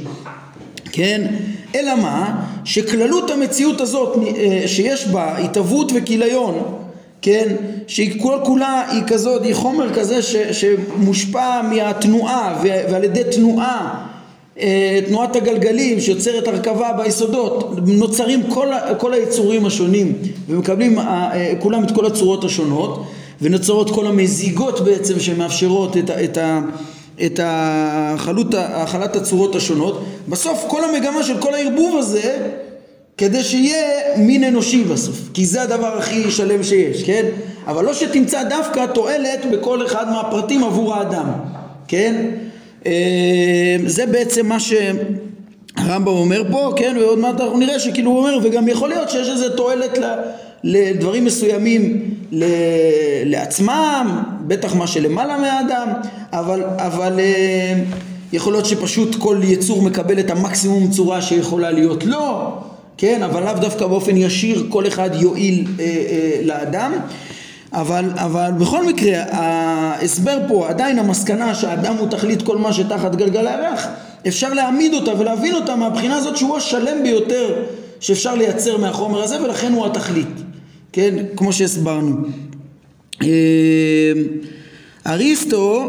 כן? 0.91 1.27
אלא 1.75 1.95
מה? 1.95 2.45
שכללות 2.65 3.31
המציאות 3.31 3.81
הזאת 3.81 4.17
שיש 4.65 5.07
בה 5.07 5.37
התהוות 5.37 5.91
וכיליון, 5.95 6.61
כן? 7.21 7.55
שהיא 7.87 8.21
כל 8.21 8.37
כולה 8.43 8.83
היא 8.91 9.01
כזאת, 9.07 9.43
היא 9.43 9.55
חומר 9.55 9.93
כזה 9.93 10.21
ש, 10.21 10.35
שמושפע 10.35 11.61
מהתנועה 11.61 12.59
ועל 12.63 13.03
ידי 13.03 13.23
תנועה 13.31 14.05
אה, 14.59 14.99
תנועת 15.07 15.35
הגלגלים 15.35 16.01
שיוצרת 16.01 16.47
הרכבה 16.47 16.91
ביסודות, 16.93 17.75
נוצרים 17.87 18.43
כל, 18.49 18.67
כל 18.97 19.13
היצורים 19.13 19.65
השונים 19.65 20.13
ומקבלים 20.49 20.99
אה, 20.99 21.53
כולם 21.59 21.83
את 21.83 21.91
כל 21.91 22.05
הצורות 22.05 22.43
השונות 22.43 23.03
ונוצרות 23.41 23.91
כל 23.91 24.07
המזיגות 24.07 24.79
בעצם 24.79 25.19
שמאפשרות 25.19 25.97
את, 25.97 26.09
את, 26.09 26.37
את 27.25 27.39
החלות, 27.43 28.47
החלת 28.57 29.15
הצורות 29.15 29.55
השונות 29.55 30.05
בסוף 30.29 30.65
כל 30.67 30.83
המגמה 30.83 31.23
של 31.23 31.37
כל 31.41 31.53
הערבוב 31.53 31.97
הזה 31.97 32.37
כדי 33.17 33.43
שיהיה 33.43 34.17
מין 34.17 34.43
אנושי 34.43 34.83
בסוף 34.83 35.29
כי 35.33 35.45
זה 35.45 35.61
הדבר 35.61 35.97
הכי 35.97 36.31
שלם 36.31 36.63
שיש, 36.63 37.03
כן? 37.03 37.25
אבל 37.67 37.85
לא 37.85 37.93
שתמצא 37.93 38.43
דווקא 38.43 38.85
תועלת 38.93 39.45
בכל 39.51 39.85
אחד 39.85 40.09
מהפרטים 40.09 40.63
עבור 40.63 40.95
האדם, 40.95 41.27
כן? 41.87 42.25
אה, 42.85 43.77
זה 43.85 44.05
בעצם 44.05 44.45
מה 44.45 44.57
שהרמב"ם 44.59 46.07
אומר 46.07 46.43
פה, 46.51 46.73
כן, 46.75 46.95
ועוד 46.99 47.19
מעט 47.19 47.41
אנחנו 47.41 47.57
נראה 47.57 47.79
שכאילו 47.79 48.11
הוא 48.11 48.19
אומר, 48.19 48.37
וגם 48.43 48.67
יכול 48.67 48.89
להיות 48.89 49.09
שיש 49.09 49.29
איזה 49.29 49.49
תועלת 49.49 49.97
לדברים 50.65 51.25
מסוימים 51.25 52.01
לעצמם, 53.25 54.23
בטח 54.47 54.75
מה 54.75 54.87
שלמעלה 54.87 55.37
מהאדם, 55.37 55.87
אבל, 56.33 56.63
אבל 56.77 57.19
אה, 57.19 57.73
יכול 58.33 58.53
להיות 58.53 58.65
שפשוט 58.65 59.15
כל 59.15 59.39
יצור 59.43 59.81
מקבל 59.81 60.19
את 60.19 60.31
המקסימום 60.31 60.91
צורה 60.91 61.21
שיכולה 61.21 61.71
להיות 61.71 62.03
לו, 62.05 62.51
כן, 62.97 63.23
אבל 63.23 63.43
לאו 63.43 63.53
דווקא 63.61 63.87
באופן 63.87 64.17
ישיר 64.17 64.65
כל 64.69 64.87
אחד 64.87 65.09
יועיל 65.13 65.67
אה, 65.79 65.85
אה, 65.85 66.41
לאדם. 66.43 66.91
אבל, 67.73 68.05
אבל 68.15 68.51
בכל 68.59 68.85
מקרה 68.85 69.23
ההסבר 69.31 70.37
פה 70.47 70.69
עדיין 70.69 70.99
המסקנה 70.99 71.55
שהאדם 71.55 71.95
הוא 71.95 72.07
תכלית 72.09 72.41
כל 72.41 72.57
מה 72.57 72.73
שתחת 72.73 73.15
גלגל 73.15 73.47
הירח 73.47 73.87
אפשר 74.27 74.53
להעמיד 74.53 74.93
אותה 74.93 75.19
ולהבין 75.19 75.55
אותה 75.55 75.75
מהבחינה 75.75 76.15
הזאת 76.15 76.37
שהוא 76.37 76.57
השלם 76.57 77.03
ביותר 77.03 77.63
שאפשר 77.99 78.35
לייצר 78.35 78.77
מהחומר 78.77 79.23
הזה 79.23 79.43
ולכן 79.43 79.73
הוא 79.73 79.85
התכלית 79.85 80.44
כן 80.95 81.15
כמו 81.35 81.53
שהסברנו. 81.53 82.15
אה, 83.23 83.27
אריסטו 85.07 85.81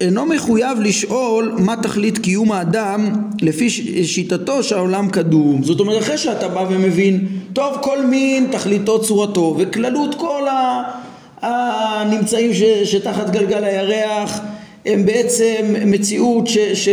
אינו 0.00 0.26
מחויב 0.26 0.80
לשאול 0.80 1.54
מה 1.58 1.76
תכלית 1.82 2.18
קיום 2.18 2.52
האדם 2.52 3.12
לפי 3.42 3.70
שיטתו 4.04 4.62
שהעולם 4.62 5.08
קדום. 5.08 5.62
זאת 5.62 5.80
אומרת 5.80 6.02
אחרי 6.02 6.18
שאתה 6.18 6.48
בא 6.48 6.66
ומבין 6.70 7.26
טוב 7.52 7.76
כל 7.82 8.06
מין 8.06 8.46
תכליתו 8.52 9.02
צורתו 9.02 9.56
וכללות 9.58 10.14
כל 10.14 10.48
ה... 10.48 10.82
הנמצאים 11.40 12.54
ש, 12.54 12.62
שתחת 12.62 13.30
גלגל 13.30 13.64
הירח 13.64 14.40
הם 14.86 15.06
בעצם 15.06 15.74
מציאות 15.86 16.46
ש, 16.46 16.58
ש, 16.58 16.88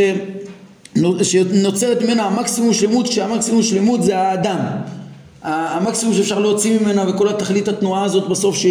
שנוצרת 1.21 2.01
ממנה 2.01 2.23
המקסימום 2.23 2.73
שלמות 2.73 3.09
כשהמקסימום 3.09 3.63
שלמות 3.63 4.03
זה 4.03 4.17
האדם 4.17 4.59
המקסימום 5.43 6.15
שאפשר 6.15 6.39
להוציא 6.39 6.79
ממנה 6.79 7.09
וכל 7.09 7.29
התכלית 7.29 7.67
התנועה 7.67 8.03
הזאת 8.03 8.29
בסוף 8.29 8.55
ש... 8.55 8.65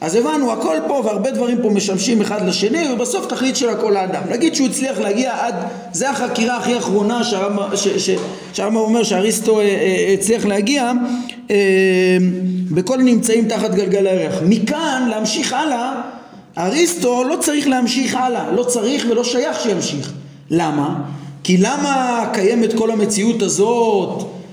אז 0.00 0.14
הבנו 0.14 0.52
הכל 0.52 0.76
פה 0.88 1.02
והרבה 1.04 1.30
דברים 1.30 1.58
פה 1.62 1.70
משמשים 1.70 2.20
אחד 2.20 2.48
לשני 2.48 2.92
ובסוף 2.92 3.26
תכלית 3.26 3.56
של 3.56 3.68
הכל 3.68 3.96
האדם. 3.96 4.22
נגיד 4.30 4.54
שהוא 4.54 4.68
הצליח 4.68 4.98
להגיע 4.98 5.32
עד 5.46 5.54
זה 5.92 6.10
החקירה 6.10 6.56
הכי 6.56 6.78
אחרונה 6.78 7.24
שהרמב"ם 7.24 8.76
אומר 8.76 9.02
שאריסטו 9.02 9.60
אה, 9.60 9.64
אה, 9.64 10.14
הצליח 10.14 10.44
להגיע 10.44 10.92
אה, 11.50 11.56
בכל 12.70 12.96
נמצאים 12.96 13.48
תחת 13.48 13.74
גלגל 13.74 14.06
הירח 14.06 14.34
מכאן 14.42 15.08
להמשיך 15.10 15.52
הלאה 15.52 16.00
אריסטו 16.58 17.24
לא 17.24 17.36
צריך 17.40 17.68
להמשיך 17.68 18.14
הלאה. 18.14 18.52
לא 18.52 18.62
צריך 18.62 19.06
ולא 19.10 19.24
שייך 19.24 19.60
שימשיך. 19.60 20.12
למה? 20.50 21.00
כי 21.44 21.56
למה 21.56 22.24
קיימת 22.32 22.72
כל 22.78 22.90
המציאות 22.90 23.42
הזאת? 23.42 24.20
אה, 24.20 24.24
אה, 24.24 24.43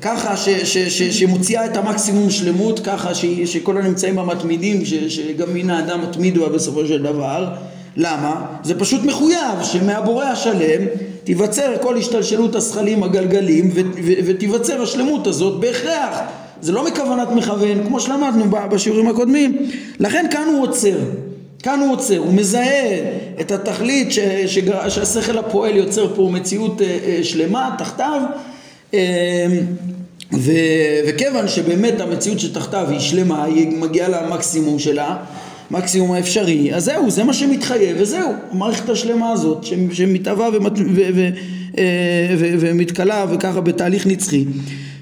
ככה 0.00 0.36
ש, 0.36 0.48
ש, 0.48 0.78
ש, 0.78 1.02
שמוציאה 1.02 1.64
את 1.64 1.76
המקסימום 1.76 2.30
שלמות, 2.30 2.80
ככה 2.80 3.14
ש, 3.14 3.24
שכל 3.44 3.78
הנמצאים 3.78 4.18
המתמידים, 4.18 4.84
ש, 4.84 4.94
שגם 4.94 5.54
מן 5.54 5.70
האדם 5.70 6.02
מתמיד 6.02 6.38
בה 6.38 6.48
בסופו 6.48 6.86
של 6.86 7.02
דבר. 7.02 7.48
למה? 7.96 8.46
זה 8.62 8.78
פשוט 8.78 9.04
מחויב 9.04 9.62
שמהבורא 9.62 10.24
השלם 10.24 10.86
תיווצר 11.24 11.72
כל 11.82 11.96
השתלשלות 11.96 12.54
השכלים 12.54 13.02
הגלגלים 13.02 13.70
ו, 13.74 13.80
ו, 14.04 14.12
ותיווצר 14.26 14.82
השלמות 14.82 15.26
הזאת 15.26 15.60
בהכרח. 15.60 16.18
זה 16.60 16.72
לא 16.72 16.86
מכוונת 16.86 17.28
מכוון, 17.30 17.86
כמו 17.86 18.00
שלמדנו 18.00 18.44
בשיעורים 18.70 19.08
הקודמים. 19.08 19.56
לכן 19.98 20.26
כאן 20.30 20.48
הוא 20.52 20.62
עוצר. 20.62 20.96
כאן 21.62 21.80
הוא 21.80 21.92
עוצר, 21.92 22.18
הוא 22.18 22.32
מזהה 22.32 22.98
את 23.40 23.52
התכלית 23.52 24.12
ש, 24.12 24.18
ש, 24.46 24.58
שהשכל 24.88 25.38
הפועל 25.38 25.76
יוצר 25.76 26.14
פה 26.14 26.30
מציאות 26.32 26.82
אה, 26.82 26.98
אה, 27.06 27.24
שלמה 27.24 27.74
תחתיו. 27.78 28.22
אה, 28.94 29.46
ו, 30.32 30.52
וכיוון 31.08 31.48
שבאמת 31.48 32.00
המציאות 32.00 32.40
שתחתיו 32.40 32.86
היא 32.90 32.98
שלמה, 32.98 33.44
היא 33.44 33.78
מגיעה 33.78 34.08
למקסימום 34.08 34.78
שלה, 34.78 35.16
מקסימום 35.70 36.12
האפשרי, 36.12 36.74
אז 36.74 36.84
זהו, 36.84 37.10
זה 37.10 37.24
מה 37.24 37.32
שמתחייב 37.32 37.96
וזהו, 38.00 38.32
המערכת 38.50 38.88
השלמה 38.88 39.32
הזאת 39.32 39.64
שמתהווה 39.92 40.48
ומת, 40.52 40.72
ו, 40.78 41.08
ו, 41.14 41.28
ו, 42.38 42.54
ומתכלה 42.60 43.26
וככה 43.30 43.60
בתהליך 43.60 44.06
נצחי. 44.06 44.44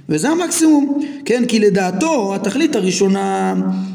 וזה 0.08 0.28
המקסימום, 0.28 1.00
כן, 1.24 1.44
כי 1.48 1.58
לדעתו 1.58 2.34
התכלית 2.34 2.76
הראשונה 2.76 3.54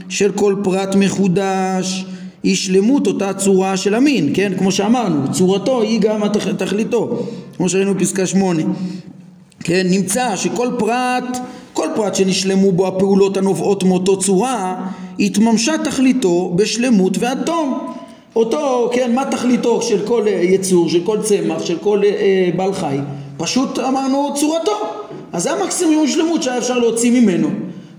של 0.09 0.31
כל 0.31 0.55
פרט 0.63 0.95
מחודש 0.95 2.05
היא 2.43 2.55
שלמות 2.55 3.07
אותה 3.07 3.33
צורה 3.33 3.77
של 3.77 3.95
המין, 3.95 4.31
כן? 4.33 4.51
כמו 4.57 4.71
שאמרנו, 4.71 5.31
צורתו 5.31 5.81
היא 5.81 5.99
גם 5.99 6.21
תכליתו, 6.57 7.19
כמו 7.57 7.69
שראינו 7.69 7.93
בפסקה 7.95 8.25
שמונה. 8.25 8.63
כן? 9.63 9.87
נמצא 9.89 10.35
שכל 10.35 10.67
פרט, 10.77 11.37
כל 11.73 11.87
פרט 11.95 12.15
שנשלמו 12.15 12.71
בו 12.71 12.87
הפעולות 12.87 13.37
הנובעות 13.37 13.83
מאותו 13.83 14.19
צורה, 14.19 14.87
התממשה 15.19 15.73
תכליתו 15.83 16.53
בשלמות 16.55 17.17
ועד 17.17 17.39
תום. 17.45 17.79
אותו, 18.35 18.89
כן, 18.93 19.15
מה 19.15 19.25
תכליתו 19.31 19.81
של 19.81 20.07
כל 20.07 20.23
יצור, 20.27 20.89
של 20.89 21.03
כל 21.03 21.17
צמח, 21.21 21.65
של 21.65 21.77
כל 21.77 22.01
אה, 22.03 22.49
בעל 22.55 22.73
חי? 22.73 22.97
פשוט 23.37 23.79
אמרנו 23.79 24.33
צורתו. 24.35 24.77
אז 25.33 25.43
זה 25.43 25.51
המקסימום 25.51 26.07
שלמות 26.07 26.43
שהיה 26.43 26.57
אפשר 26.57 26.77
להוציא 26.79 27.21
ממנו. 27.21 27.49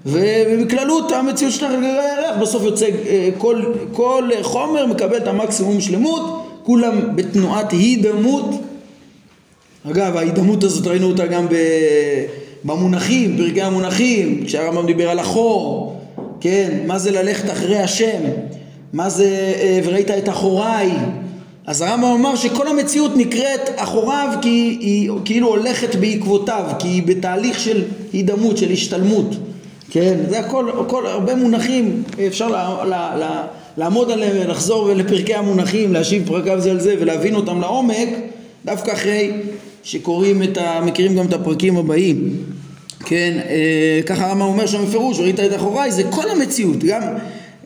ובכללות 0.07 1.13
המציאות 1.13 1.53
של 1.53 1.67
הירח 1.67 2.37
בסוף 2.41 2.63
יוצא 2.63 2.87
אה, 3.07 3.29
כל, 3.39 3.63
כל 3.93 4.29
חומר 4.43 4.87
מקבל 4.87 5.17
את 5.17 5.27
המקסימום 5.27 5.81
שלמות 5.81 6.47
כולם 6.63 7.17
בתנועת 7.17 7.73
הידמות 7.73 8.51
אגב 9.91 10.17
ההידמות 10.17 10.65
הזאת 10.65 10.87
ראינו 10.87 11.07
אותה 11.07 11.27
גם 11.27 11.47
במונחים, 12.65 13.37
פרקי 13.37 13.63
המונחים 13.63 14.45
כשהרמב"ם 14.47 14.87
דיבר 14.87 15.11
על 15.11 15.19
החור 15.19 15.97
כן, 16.41 16.79
מה 16.87 16.99
זה 16.99 17.11
ללכת 17.11 17.51
אחרי 17.51 17.79
השם 17.79 18.21
מה 18.93 19.11
זה 19.11 19.55
אה, 19.61 19.81
וראית 19.85 20.11
את 20.11 20.29
אחוריי? 20.29 20.91
אז 21.67 21.83
הרמב"ם 21.83 22.05
אמר 22.05 22.37
שכל 22.37 22.69
המציאות 22.69 23.17
נקראת 23.17 23.71
אחוריו 23.77 24.39
כי 24.43 24.79
היא 24.81 25.11
כאילו 25.25 25.49
הולכת 25.49 25.95
בעקבותיו, 25.95 26.65
כי 26.79 26.89
היא 26.89 27.03
בתהליך 27.03 27.61
של 27.61 27.83
הידמות, 28.13 28.57
של 28.57 28.71
השתלמות. 28.71 29.37
כן, 29.91 30.19
זה 30.29 30.39
הכל, 30.39 30.71
הכל 30.81 31.07
הרבה 31.07 31.35
מונחים, 31.35 32.03
אפשר 32.27 32.49
לה, 32.49 32.85
לה, 32.85 33.17
לה, 33.17 33.47
לעמוד 33.77 34.11
עליהם 34.11 34.37
ולחזור 34.41 34.93
לפרקי 34.93 35.35
המונחים, 35.35 35.93
להשיב 35.93 36.27
פרקיו 36.27 36.61
זה 36.61 36.71
על 36.71 36.81
זה 36.81 36.95
ולהבין 37.01 37.35
אותם 37.35 37.61
לעומק, 37.61 38.09
דווקא 38.65 38.93
אחרי 38.93 39.33
שקוראים 39.83 40.43
את 40.43 40.59
ה... 40.59 40.81
מכירים 40.87 41.17
גם 41.17 41.27
את 41.27 41.33
הפרקים 41.33 41.77
הבאים. 41.77 42.37
כן, 43.05 43.39
אה, 43.49 44.01
ככה 44.07 44.27
הרמב"ם 44.27 44.43
אומר 44.43 44.67
שם 44.67 44.85
בפירוש, 44.85 45.21
ראית 45.21 45.41
את 45.41 45.55
אחוריי, 45.57 45.93
זה 45.93 46.03
כל 46.11 46.31
המציאות, 46.31 46.85
גם 46.85 47.03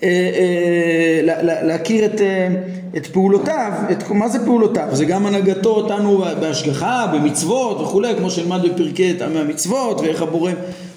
אה, 0.02 0.08
אה, 0.08 1.62
להכיר 1.62 2.04
את, 2.04 2.20
אה, 2.20 2.48
את 2.96 3.06
פעולותיו, 3.06 3.72
את, 3.90 4.10
מה 4.10 4.28
זה 4.28 4.44
פעולותיו? 4.44 4.88
זה 4.92 5.04
גם 5.04 5.26
הנהגתו 5.26 5.70
אותנו 5.70 6.24
בהשגחה, 6.40 7.06
במצוות 7.14 7.80
וכולי, 7.80 8.14
כמו 8.18 8.30
שנלמד 8.30 8.60
בפרקי 8.62 9.14
טעמי 9.14 9.38
המצוות, 9.38 10.00
ואיך 10.00 10.22
הבורא 10.22 10.52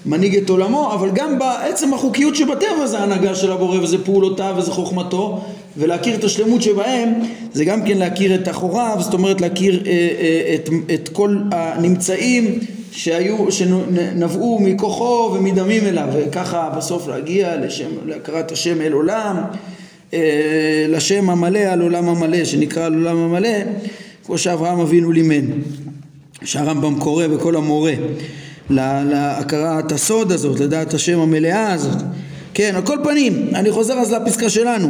מנהיג 0.07 0.35
את 0.35 0.49
עולמו, 0.49 0.93
אבל 0.93 1.09
גם 1.13 1.39
בעצם 1.39 1.93
החוקיות 1.93 2.35
שבטבע 2.35 2.85
זה 2.85 2.99
ההנהגה 2.99 3.35
של 3.35 3.51
הבורא 3.51 3.77
וזה 3.77 4.05
פעולותיו 4.05 4.55
וזה 4.57 4.71
חוכמתו 4.71 5.41
ולהכיר 5.77 6.15
את 6.15 6.23
השלמות 6.23 6.61
שבהם 6.61 7.13
זה 7.53 7.65
גם 7.65 7.85
כן 7.85 7.97
להכיר 7.97 8.35
את 8.35 8.49
אחוריו, 8.49 8.97
זאת 8.99 9.13
אומרת 9.13 9.41
להכיר 9.41 9.83
אה, 9.85 9.91
אה, 9.91 10.55
את, 10.55 10.69
את 10.93 11.09
כל 11.09 11.37
הנמצאים 11.51 12.59
שהיו, 12.91 13.51
שנבעו 13.51 14.59
מכוחו 14.61 15.31
ומדמים 15.35 15.83
אליו 15.85 16.07
וככה 16.13 16.69
בסוף 16.77 17.07
להגיע 17.07 17.57
לשם, 17.57 17.89
להכרת 18.05 18.51
השם 18.51 18.81
אל 18.81 18.91
עולם 18.91 19.35
אה, 20.13 20.85
לשם 20.89 21.29
המלא 21.29 21.59
על 21.59 21.81
עולם 21.81 22.09
המלא 22.09 22.45
שנקרא 22.45 22.85
על 22.85 22.93
עולם 22.93 23.17
המלא 23.17 23.57
כמו 24.25 24.37
שאברהם 24.37 24.79
אבינו 24.79 25.11
לימד 25.11 25.43
שהרמב"ם 26.43 26.99
קורא 26.99 27.27
בכל 27.27 27.55
המורה 27.55 27.93
להכרת 28.69 29.91
הסוד 29.91 30.31
הזאת, 30.31 30.59
לדעת 30.59 30.93
השם 30.93 31.19
המלאה 31.19 31.73
הזאת. 31.73 32.01
כן, 32.53 32.71
על 32.75 32.81
כל 32.81 32.97
פנים, 33.03 33.49
אני 33.55 33.71
חוזר 33.71 33.93
אז 33.93 34.11
לפסקה 34.13 34.49
שלנו. 34.49 34.87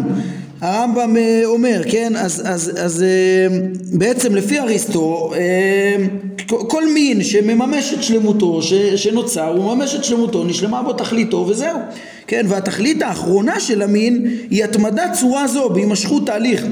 הרמב"ם 0.62 1.18
אה, 1.18 1.42
אומר, 1.46 1.82
כן, 1.90 2.16
אז, 2.16 2.44
אז, 2.46 2.72
אז 2.78 3.04
אה, 3.04 3.58
בעצם 3.94 4.36
לפי 4.36 4.60
אריסטו, 4.60 5.34
אה, 5.36 5.96
כל 6.48 6.94
מין 6.94 7.24
שמממש 7.24 7.94
את 7.94 8.04
שלמותו, 8.04 8.62
שנוצר, 8.96 9.48
הוא 9.48 9.76
מממש 9.76 9.96
את 9.96 10.04
שלמותו, 10.04 10.44
נשלמה 10.44 10.82
בו 10.82 10.94
תכליתו 10.94 11.46
וזהו. 11.50 11.78
כן, 12.28 12.46
והתכלית 12.50 13.02
האחרונה 13.02 13.60
של 13.60 13.82
המין 13.82 14.28
היא 14.50 14.63
התמדת 14.63 15.13
צורה 15.13 15.48
זו 15.48 15.70
בהימשכות 15.70 16.26
תהליך 16.26 16.66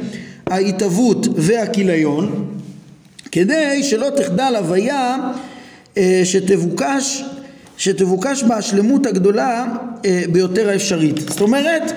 ההתהוות 0.47 1.27
והכיליון, 1.35 2.45
כדי 3.31 3.83
שלא 3.83 4.07
תחדל 4.15 4.55
הוויה 4.57 5.17
שתבוקש, 6.23 7.23
שתבוקש 7.77 8.43
בה 8.43 8.55
השלמות 8.57 9.05
הגדולה 9.05 9.65
אה, 10.05 10.23
ביותר 10.31 10.69
האפשרית. 10.69 11.19
זאת 11.19 11.41
אומרת, 11.41 11.91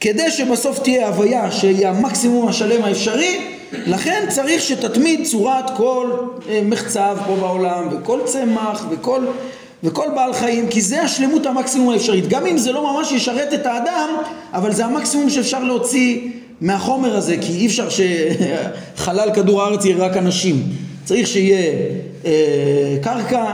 כדי 0.00 0.30
שבסוף 0.30 0.78
תהיה 0.78 1.08
הוויה 1.08 1.52
שהיא 1.52 1.88
המקסימום 1.88 2.48
השלם 2.48 2.84
האפשרי, 2.84 3.40
לכן 3.86 4.24
צריך 4.28 4.62
שתתמיד 4.62 5.26
צורת 5.26 5.76
כל 5.76 6.10
אה, 6.48 6.60
מחצב 6.64 7.16
פה 7.26 7.36
בעולם, 7.36 7.88
וכל 7.92 8.20
צמח, 8.24 8.86
וכל, 8.90 9.20
וכל 9.84 10.06
בעל 10.14 10.32
חיים, 10.32 10.68
כי 10.68 10.80
זה 10.80 11.02
השלמות 11.02 11.46
המקסימום 11.46 11.92
האפשרית. 11.92 12.28
גם 12.28 12.46
אם 12.46 12.58
זה 12.58 12.72
לא 12.72 12.94
ממש 12.94 13.12
ישרת 13.12 13.54
את 13.54 13.66
האדם, 13.66 14.08
אבל 14.52 14.72
זה 14.72 14.84
המקסימום 14.84 15.30
שאפשר 15.30 15.64
להוציא 15.64 16.20
מהחומר 16.60 17.16
הזה, 17.16 17.36
כי 17.40 17.52
אי 17.52 17.66
אפשר 17.66 17.88
שחלל 17.90 19.30
כדור 19.34 19.62
הארץ 19.62 19.84
יהיה 19.84 19.96
רק 19.96 20.16
אנשים. 20.16 20.62
צריך 21.04 21.26
שיהיה 21.26 21.58
אה, 21.58 22.11
קרקע, 23.02 23.44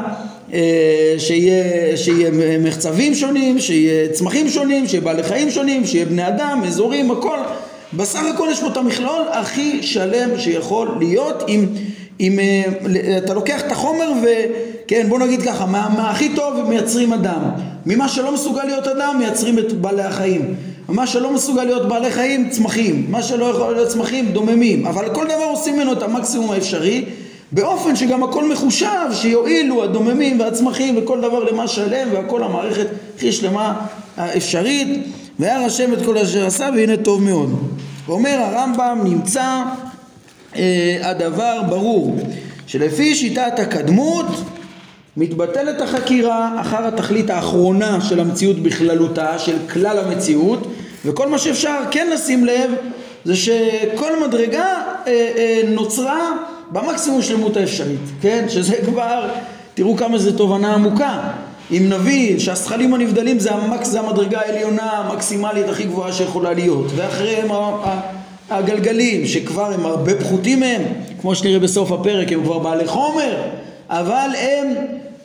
אה, 0.53 1.15
שיהיה, 1.19 1.97
שיהיה 1.97 2.31
מחצבים 2.61 3.15
שונים, 3.15 3.59
שיהיה 3.59 4.09
צמחים 4.13 4.49
שונים, 4.49 4.87
שיהיה 4.87 5.01
בעלי 5.01 5.23
חיים 5.23 5.51
שונים, 5.51 5.87
שיהיה 5.87 6.05
בני 6.05 6.29
אדם, 6.29 6.63
אזורים, 6.67 7.11
הכל. 7.11 7.39
בסך 7.93 8.21
הכל 8.35 8.49
יש 8.51 8.61
פה 8.61 8.67
את 8.67 8.77
המכלול 8.77 9.23
הכי 9.33 9.83
שלם 9.83 10.39
שיכול 10.39 10.89
להיות 10.99 11.45
אם, 11.49 11.67
אם 12.21 12.39
אה, 12.39 13.19
אתה 13.19 13.35
לוקח 13.35 13.61
את 13.67 13.73
החומר 13.73 14.13
וכן 14.23 15.07
בוא 15.09 15.19
נגיד 15.19 15.43
ככה 15.43 15.67
מה, 15.67 15.89
מה 15.97 16.11
הכי 16.11 16.29
טוב 16.35 16.69
מייצרים 16.69 17.13
אדם? 17.13 17.41
ממה 17.87 18.09
שלא 18.09 18.35
מסוגל 18.35 18.65
להיות 18.65 18.87
אדם 18.87 19.17
מייצרים 19.19 19.59
את 19.59 19.73
בעלי 19.73 20.03
החיים. 20.03 20.55
מה 20.89 21.07
שלא 21.07 21.33
מסוגל 21.33 21.65
להיות 21.65 21.89
בעלי 21.89 22.11
חיים 22.11 22.49
צמחים. 22.51 23.07
מה 23.09 23.23
שלא 23.23 23.45
יכול 23.45 23.75
להיות 23.75 23.89
צמחים 23.89 24.33
דוממים. 24.33 24.87
אבל 24.87 25.15
כל 25.15 25.25
דבר 25.25 25.45
עושים 25.51 25.77
ממנו 25.77 25.93
את 25.93 26.03
המקסימום 26.03 26.51
האפשרי 26.51 27.05
באופן 27.53 27.97
שגם 27.97 28.23
הכל 28.23 28.49
מחושב, 28.49 29.13
שיועילו 29.13 29.85
הדוממים 29.85 30.41
והצמחים 30.41 30.99
וכל 30.99 31.21
דבר 31.21 31.45
למה 31.45 31.69
שלם 31.69 32.09
והכל 32.13 32.43
המערכת 32.43 32.87
הכי 33.17 33.33
שלמה 33.33 33.87
האפשרית 34.17 35.07
וירא 35.41 35.65
השם 35.65 35.93
את 35.93 35.99
כל 36.05 36.19
אשר 36.19 36.47
עשה 36.47 36.69
והנה 36.77 36.97
טוב 36.97 37.23
מאוד. 37.23 37.59
אומר 38.09 38.39
הרמב"ם 38.41 39.01
נמצא 39.05 39.63
אה, 40.57 40.99
הדבר 41.03 41.63
ברור 41.69 42.17
שלפי 42.67 43.15
שיטת 43.15 43.59
הקדמות 43.59 44.27
מתבטלת 45.17 45.81
החקירה 45.81 46.61
אחר 46.61 46.87
התכלית 46.87 47.31
האחרונה 47.31 48.01
של 48.01 48.21
המציאות 48.21 48.63
בכללותה, 48.63 49.39
של 49.39 49.57
כלל 49.73 49.99
המציאות 49.99 50.67
וכל 51.05 51.29
מה 51.29 51.39
שאפשר 51.39 51.79
כן 51.91 52.11
לשים 52.13 52.45
לב 52.45 52.71
זה 53.25 53.37
שכל 53.37 54.27
מדרגה 54.27 54.67
אה, 55.07 55.13
אה, 55.37 55.61
נוצרה 55.69 56.33
במקסימום 56.73 57.23
שלמות 57.23 57.57
האפשרית, 57.57 58.01
כן? 58.21 58.45
שזה 58.49 58.77
כבר, 58.85 59.29
תראו 59.75 59.97
כמה 59.97 60.19
זו 60.19 60.33
תובנה 60.33 60.75
עמוקה. 60.75 61.21
אם 61.71 61.89
נבין 61.89 62.39
שהשכלים 62.39 62.95
הנבדלים 62.95 63.39
זה, 63.39 63.53
המקס, 63.53 63.89
זה 63.89 64.01
המדרגה 64.01 64.41
העליונה 64.41 64.91
המקסימלית 64.91 65.69
הכי 65.69 65.85
גבוהה 65.85 66.13
שיכולה 66.13 66.53
להיות, 66.53 66.87
ואחריהם 66.97 67.49
הגלגלים 68.51 69.27
שכבר 69.27 69.73
הם 69.73 69.87
הרבה 69.87 70.15
פחותים 70.15 70.61
מהם, 70.61 70.83
כמו 71.21 71.35
שנראה 71.35 71.59
בסוף 71.59 71.93
הפרק, 71.93 72.33
הם 72.33 72.43
כבר 72.43 72.59
בעלי 72.59 72.87
חומר, 72.87 73.37
אבל 73.91 74.29
הם 74.39 74.75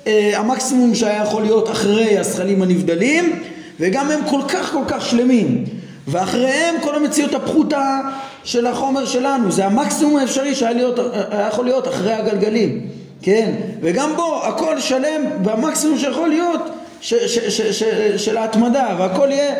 אה, 0.08 0.40
המקסימום 0.40 0.96
שהיה 0.96 1.24
יכול 1.24 1.42
להיות 1.42 1.70
אחרי 1.70 2.18
השכלים 2.18 2.62
הנבדלים, 2.62 3.40
וגם 3.80 4.12
הם 4.12 4.20
כל 4.30 4.42
כך 4.48 4.72
כל 4.72 4.84
כך 4.88 5.06
שלמים. 5.06 5.66
ואחריהם 6.08 6.76
כל 6.82 6.96
המציאות 6.96 7.34
הפחותה 7.34 8.00
של 8.44 8.68
החומר 8.68 9.06
שלנו, 9.06 9.52
זה 9.52 9.66
המקסימום 9.66 10.18
האפשרי 10.18 10.56
שהיה 10.56 10.74
להיות, 10.74 11.00
יכול 11.48 11.66
להיות 11.66 11.88
אחרי 11.88 12.14
הגלגלים, 12.14 12.82
כן? 13.22 13.52
וגם 13.82 14.16
בו 14.16 14.44
הכל 14.44 14.80
שלם 14.80 15.22
במקסימום 15.44 15.98
שיכול 15.98 16.30
להיות 16.30 16.62
ש, 17.02 17.14
ש, 17.14 17.40
ש, 17.40 17.62
ש, 17.62 17.84
של 18.18 18.38
ההתמדה, 18.38 18.96
והכל 19.00 19.28
יהיה, 19.32 19.54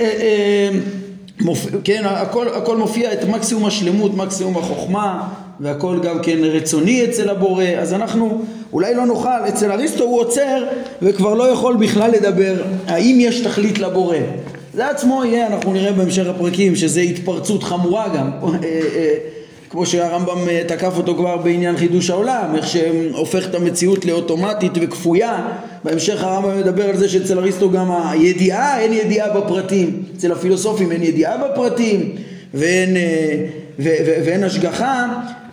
אה, 0.00 0.04
אה, 0.04 0.68
מופ... 1.40 1.66
כן, 1.84 2.02
הכל, 2.06 2.48
הכל 2.48 2.76
מופיע 2.76 3.12
את 3.12 3.24
מקסימום 3.24 3.66
השלמות, 3.66 4.16
מקסימום 4.16 4.56
החוכמה, 4.56 5.28
והכל 5.60 5.98
גם 6.02 6.18
כן 6.22 6.38
רצוני 6.44 7.04
אצל 7.04 7.30
הבורא, 7.30 7.64
אז 7.64 7.92
אנחנו 7.92 8.44
אולי 8.72 8.94
לא 8.94 9.06
נוכל, 9.06 9.48
אצל 9.48 9.72
אריסטו 9.72 10.04
הוא 10.04 10.20
עוצר 10.20 10.64
וכבר 11.02 11.34
לא 11.34 11.44
יכול 11.44 11.76
בכלל 11.76 12.10
לדבר 12.10 12.54
האם 12.86 13.16
יש 13.20 13.40
תכלית 13.40 13.78
לבורא 13.78 14.16
זה 14.74 14.90
עצמו 14.90 15.24
יהיה, 15.24 15.46
אנחנו 15.46 15.72
נראה 15.72 15.92
בהמשך 15.92 16.26
הפרקים, 16.26 16.76
שזה 16.76 17.00
התפרצות 17.00 17.62
חמורה 17.62 18.08
גם, 18.08 18.30
אה, 18.42 18.48
אה, 18.94 19.14
כמו 19.70 19.86
שהרמב"ם 19.86 20.48
אה, 20.48 20.62
תקף 20.68 20.96
אותו 20.96 21.14
כבר 21.14 21.36
בעניין 21.36 21.76
חידוש 21.76 22.10
העולם, 22.10 22.54
איך 22.56 22.68
שהופך 22.68 23.46
את 23.46 23.54
המציאות 23.54 24.04
לאוטומטית 24.04 24.72
וכפויה, 24.80 25.48
בהמשך 25.84 26.22
הרמב"ם 26.22 26.58
מדבר 26.58 26.88
על 26.88 26.96
זה 26.96 27.08
שאצל 27.08 27.38
אריסטו 27.38 27.70
גם 27.70 27.90
הידיעה, 28.10 28.80
אין 28.80 28.92
ידיעה 28.92 29.40
בפרטים, 29.40 30.02
אצל 30.16 30.32
הפילוסופים 30.32 30.92
אין 30.92 31.02
ידיעה 31.02 31.36
בפרטים 31.38 32.14
ואין, 32.54 32.96
ו, 33.78 33.88
ו, 34.04 34.14
ואין 34.24 34.44
השגחה, 34.44 35.06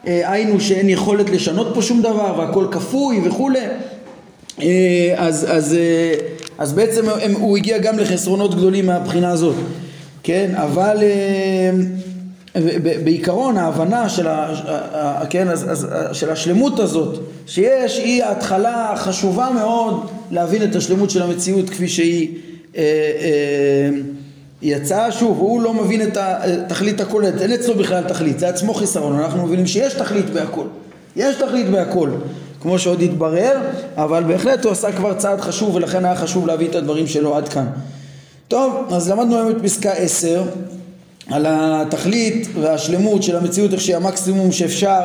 היינו 0.04 0.60
שאין 0.60 0.90
יכולת 0.90 1.30
לשנות 1.30 1.72
פה 1.74 1.82
שום 1.82 2.02
דבר 2.02 2.40
והכל 2.40 2.66
כפוי 2.72 3.22
וכולי, 3.24 3.60
אז, 5.18 5.46
אז 5.50 5.78
אז 6.62 6.74
בעצם 6.74 7.10
הם, 7.10 7.34
הוא 7.34 7.58
הגיע 7.58 7.78
גם 7.78 8.00
לחסרונות 8.00 8.56
גדולים 8.56 8.86
מהבחינה 8.86 9.32
הזאת, 9.32 9.56
כן? 10.24 10.52
אבל 10.56 10.98
אה, 11.02 11.72
בעיקרון 13.04 13.58
ההבנה 13.58 14.10
של, 14.10 14.28
ה, 14.28 15.22
כן, 15.30 15.50
אז, 15.50 15.72
אז, 15.72 15.88
של 16.12 16.30
השלמות 16.30 16.80
הזאת 16.80 17.20
שיש 17.48 17.98
היא 17.98 18.24
ההתחלה 18.24 18.92
החשובה 18.92 19.50
מאוד 19.54 20.10
להבין 20.32 20.64
את 20.64 20.76
השלמות 20.76 21.10
של 21.10 21.22
המציאות 21.22 21.70
כפי 21.70 21.88
שהיא 21.88 22.38
אה, 22.78 22.82
אה, 22.82 23.90
יצאה. 24.62 25.12
שוב 25.12 25.38
הוא 25.38 25.62
לא 25.62 25.74
מבין 25.74 26.02
את 26.02 26.18
התכלית 26.18 27.02
הכוללת 27.02 27.42
אין 27.42 27.52
אצלו 27.52 27.76
בכלל 27.76 28.04
תכלית. 28.04 28.40
זה 28.40 28.50
עצמו 28.50 28.74
חיסרון. 28.74 29.20
אנחנו 29.20 29.48
מבינים 29.48 29.68
שיש 29.68 29.94
תכלית 29.94 30.30
בהכל. 30.30 30.66
יש 31.16 31.36
תכלית 31.36 31.70
בהכל 31.70 32.10
כמו 32.62 32.80
שעוד 32.80 33.02
התברר, 33.02 33.58
אבל 33.98 34.24
בהחלט 34.24 34.64
הוא 34.64 34.72
עשה 34.72 34.92
כבר 34.92 35.14
צעד 35.14 35.42
חשוב 35.42 35.76
ולכן 35.76 36.06
היה 36.06 36.16
חשוב 36.16 36.48
להביא 36.48 36.68
את 36.70 36.76
הדברים 36.76 37.08
שלו 37.08 37.36
עד 37.36 37.50
כאן. 37.50 37.66
טוב, 38.48 38.74
אז 38.92 39.10
למדנו 39.10 39.38
היום 39.38 39.50
את 39.50 39.56
פסקה 39.64 39.92
10, 39.92 40.44
על 41.30 41.46
התכלית 41.50 42.48
והשלמות 42.62 43.24
של 43.24 43.38
המציאות 43.38 43.74
איך 43.74 43.82
שהיא 43.82 43.96
המקסימום 43.96 44.52
שאפשר, 44.52 45.02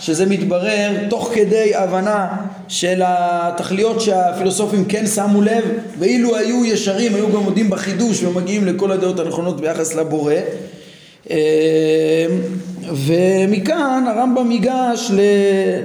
שזה 0.00 0.26
מתברר 0.26 0.90
תוך 1.08 1.30
כדי 1.34 1.74
הבנה 1.74 2.28
של 2.68 3.02
התכליות 3.04 4.00
שהפילוסופים 4.00 4.84
כן 4.84 5.06
שמו 5.06 5.42
לב, 5.42 5.64
ואילו 5.98 6.36
היו 6.36 6.64
ישרים, 6.64 7.14
היו 7.14 7.32
גם 7.32 7.42
מודים 7.42 7.70
בחידוש 7.70 8.22
ומגיעים 8.22 8.66
לכל 8.66 8.92
הדעות 8.92 9.18
הנכונות 9.18 9.60
ביחס 9.60 9.94
לבורא. 9.94 10.34
אה, 11.30 12.26
ומכאן 13.06 14.04
הרמב"ם 14.08 14.50
ייגש 14.50 15.10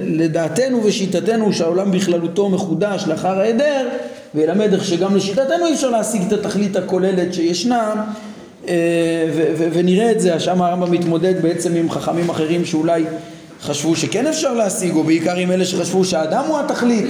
לדעתנו 0.02 0.84
ושיטתנו 0.84 1.52
שהעולם 1.52 1.90
בכללותו 1.90 2.48
מחודש 2.48 3.04
לאחר 3.06 3.38
ההיעדר 3.40 3.88
וילמד 4.34 4.72
איך 4.72 4.84
שגם 4.84 5.16
לשיטתנו 5.16 5.66
אי 5.66 5.74
אפשר 5.74 5.90
להשיג 5.90 6.22
את 6.26 6.32
התכלית 6.32 6.76
הכוללת 6.76 7.34
שישנה 7.34 8.04
אה, 8.68 8.74
ונראה 9.72 10.10
את 10.12 10.20
זה, 10.20 10.40
שם 10.40 10.62
הרמב"ם 10.62 10.92
מתמודד 10.92 11.42
בעצם 11.42 11.74
עם 11.74 11.90
חכמים 11.90 12.30
אחרים 12.30 12.64
שאולי 12.64 13.04
חשבו 13.62 13.96
שכן 13.96 14.26
אפשר 14.26 14.54
להשיג, 14.54 14.94
או 14.94 15.04
בעיקר 15.04 15.36
עם 15.36 15.50
אלה 15.50 15.64
שחשבו 15.64 16.04
שהאדם 16.04 16.44
הוא 16.48 16.58
התכלית, 16.58 17.06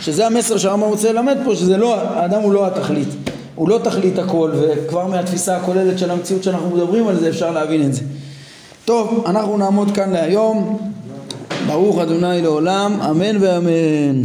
שזה 0.00 0.26
המסר 0.26 0.58
שהרמב"ם 0.58 0.88
רוצה 0.88 1.12
ללמד 1.12 1.38
פה, 1.44 1.54
שזה 1.54 1.76
לא, 1.76 2.00
האדם 2.00 2.40
הוא 2.40 2.52
לא 2.52 2.66
התכלית, 2.66 3.08
הוא 3.58 3.68
לא 3.68 3.80
תכלית 3.84 4.18
הכל, 4.18 4.50
וכבר 4.54 5.06
מהתפיסה 5.06 5.56
הכוללת 5.56 5.98
של 5.98 6.10
המציאות 6.10 6.42
שאנחנו 6.42 6.70
מדברים 6.76 7.08
על 7.08 7.20
זה 7.20 7.28
אפשר 7.28 7.50
להבין 7.50 7.82
את 7.82 7.94
זה. 7.94 8.02
טוב, 8.84 9.24
אנחנו 9.26 9.56
נעמוד 9.56 9.90
כאן 9.94 10.10
להיום, 10.10 10.78
ברוך 11.66 11.98
אדוני 11.98 12.42
לעולם, 12.42 13.00
אמן 13.00 13.36
ואמן. 13.40 14.22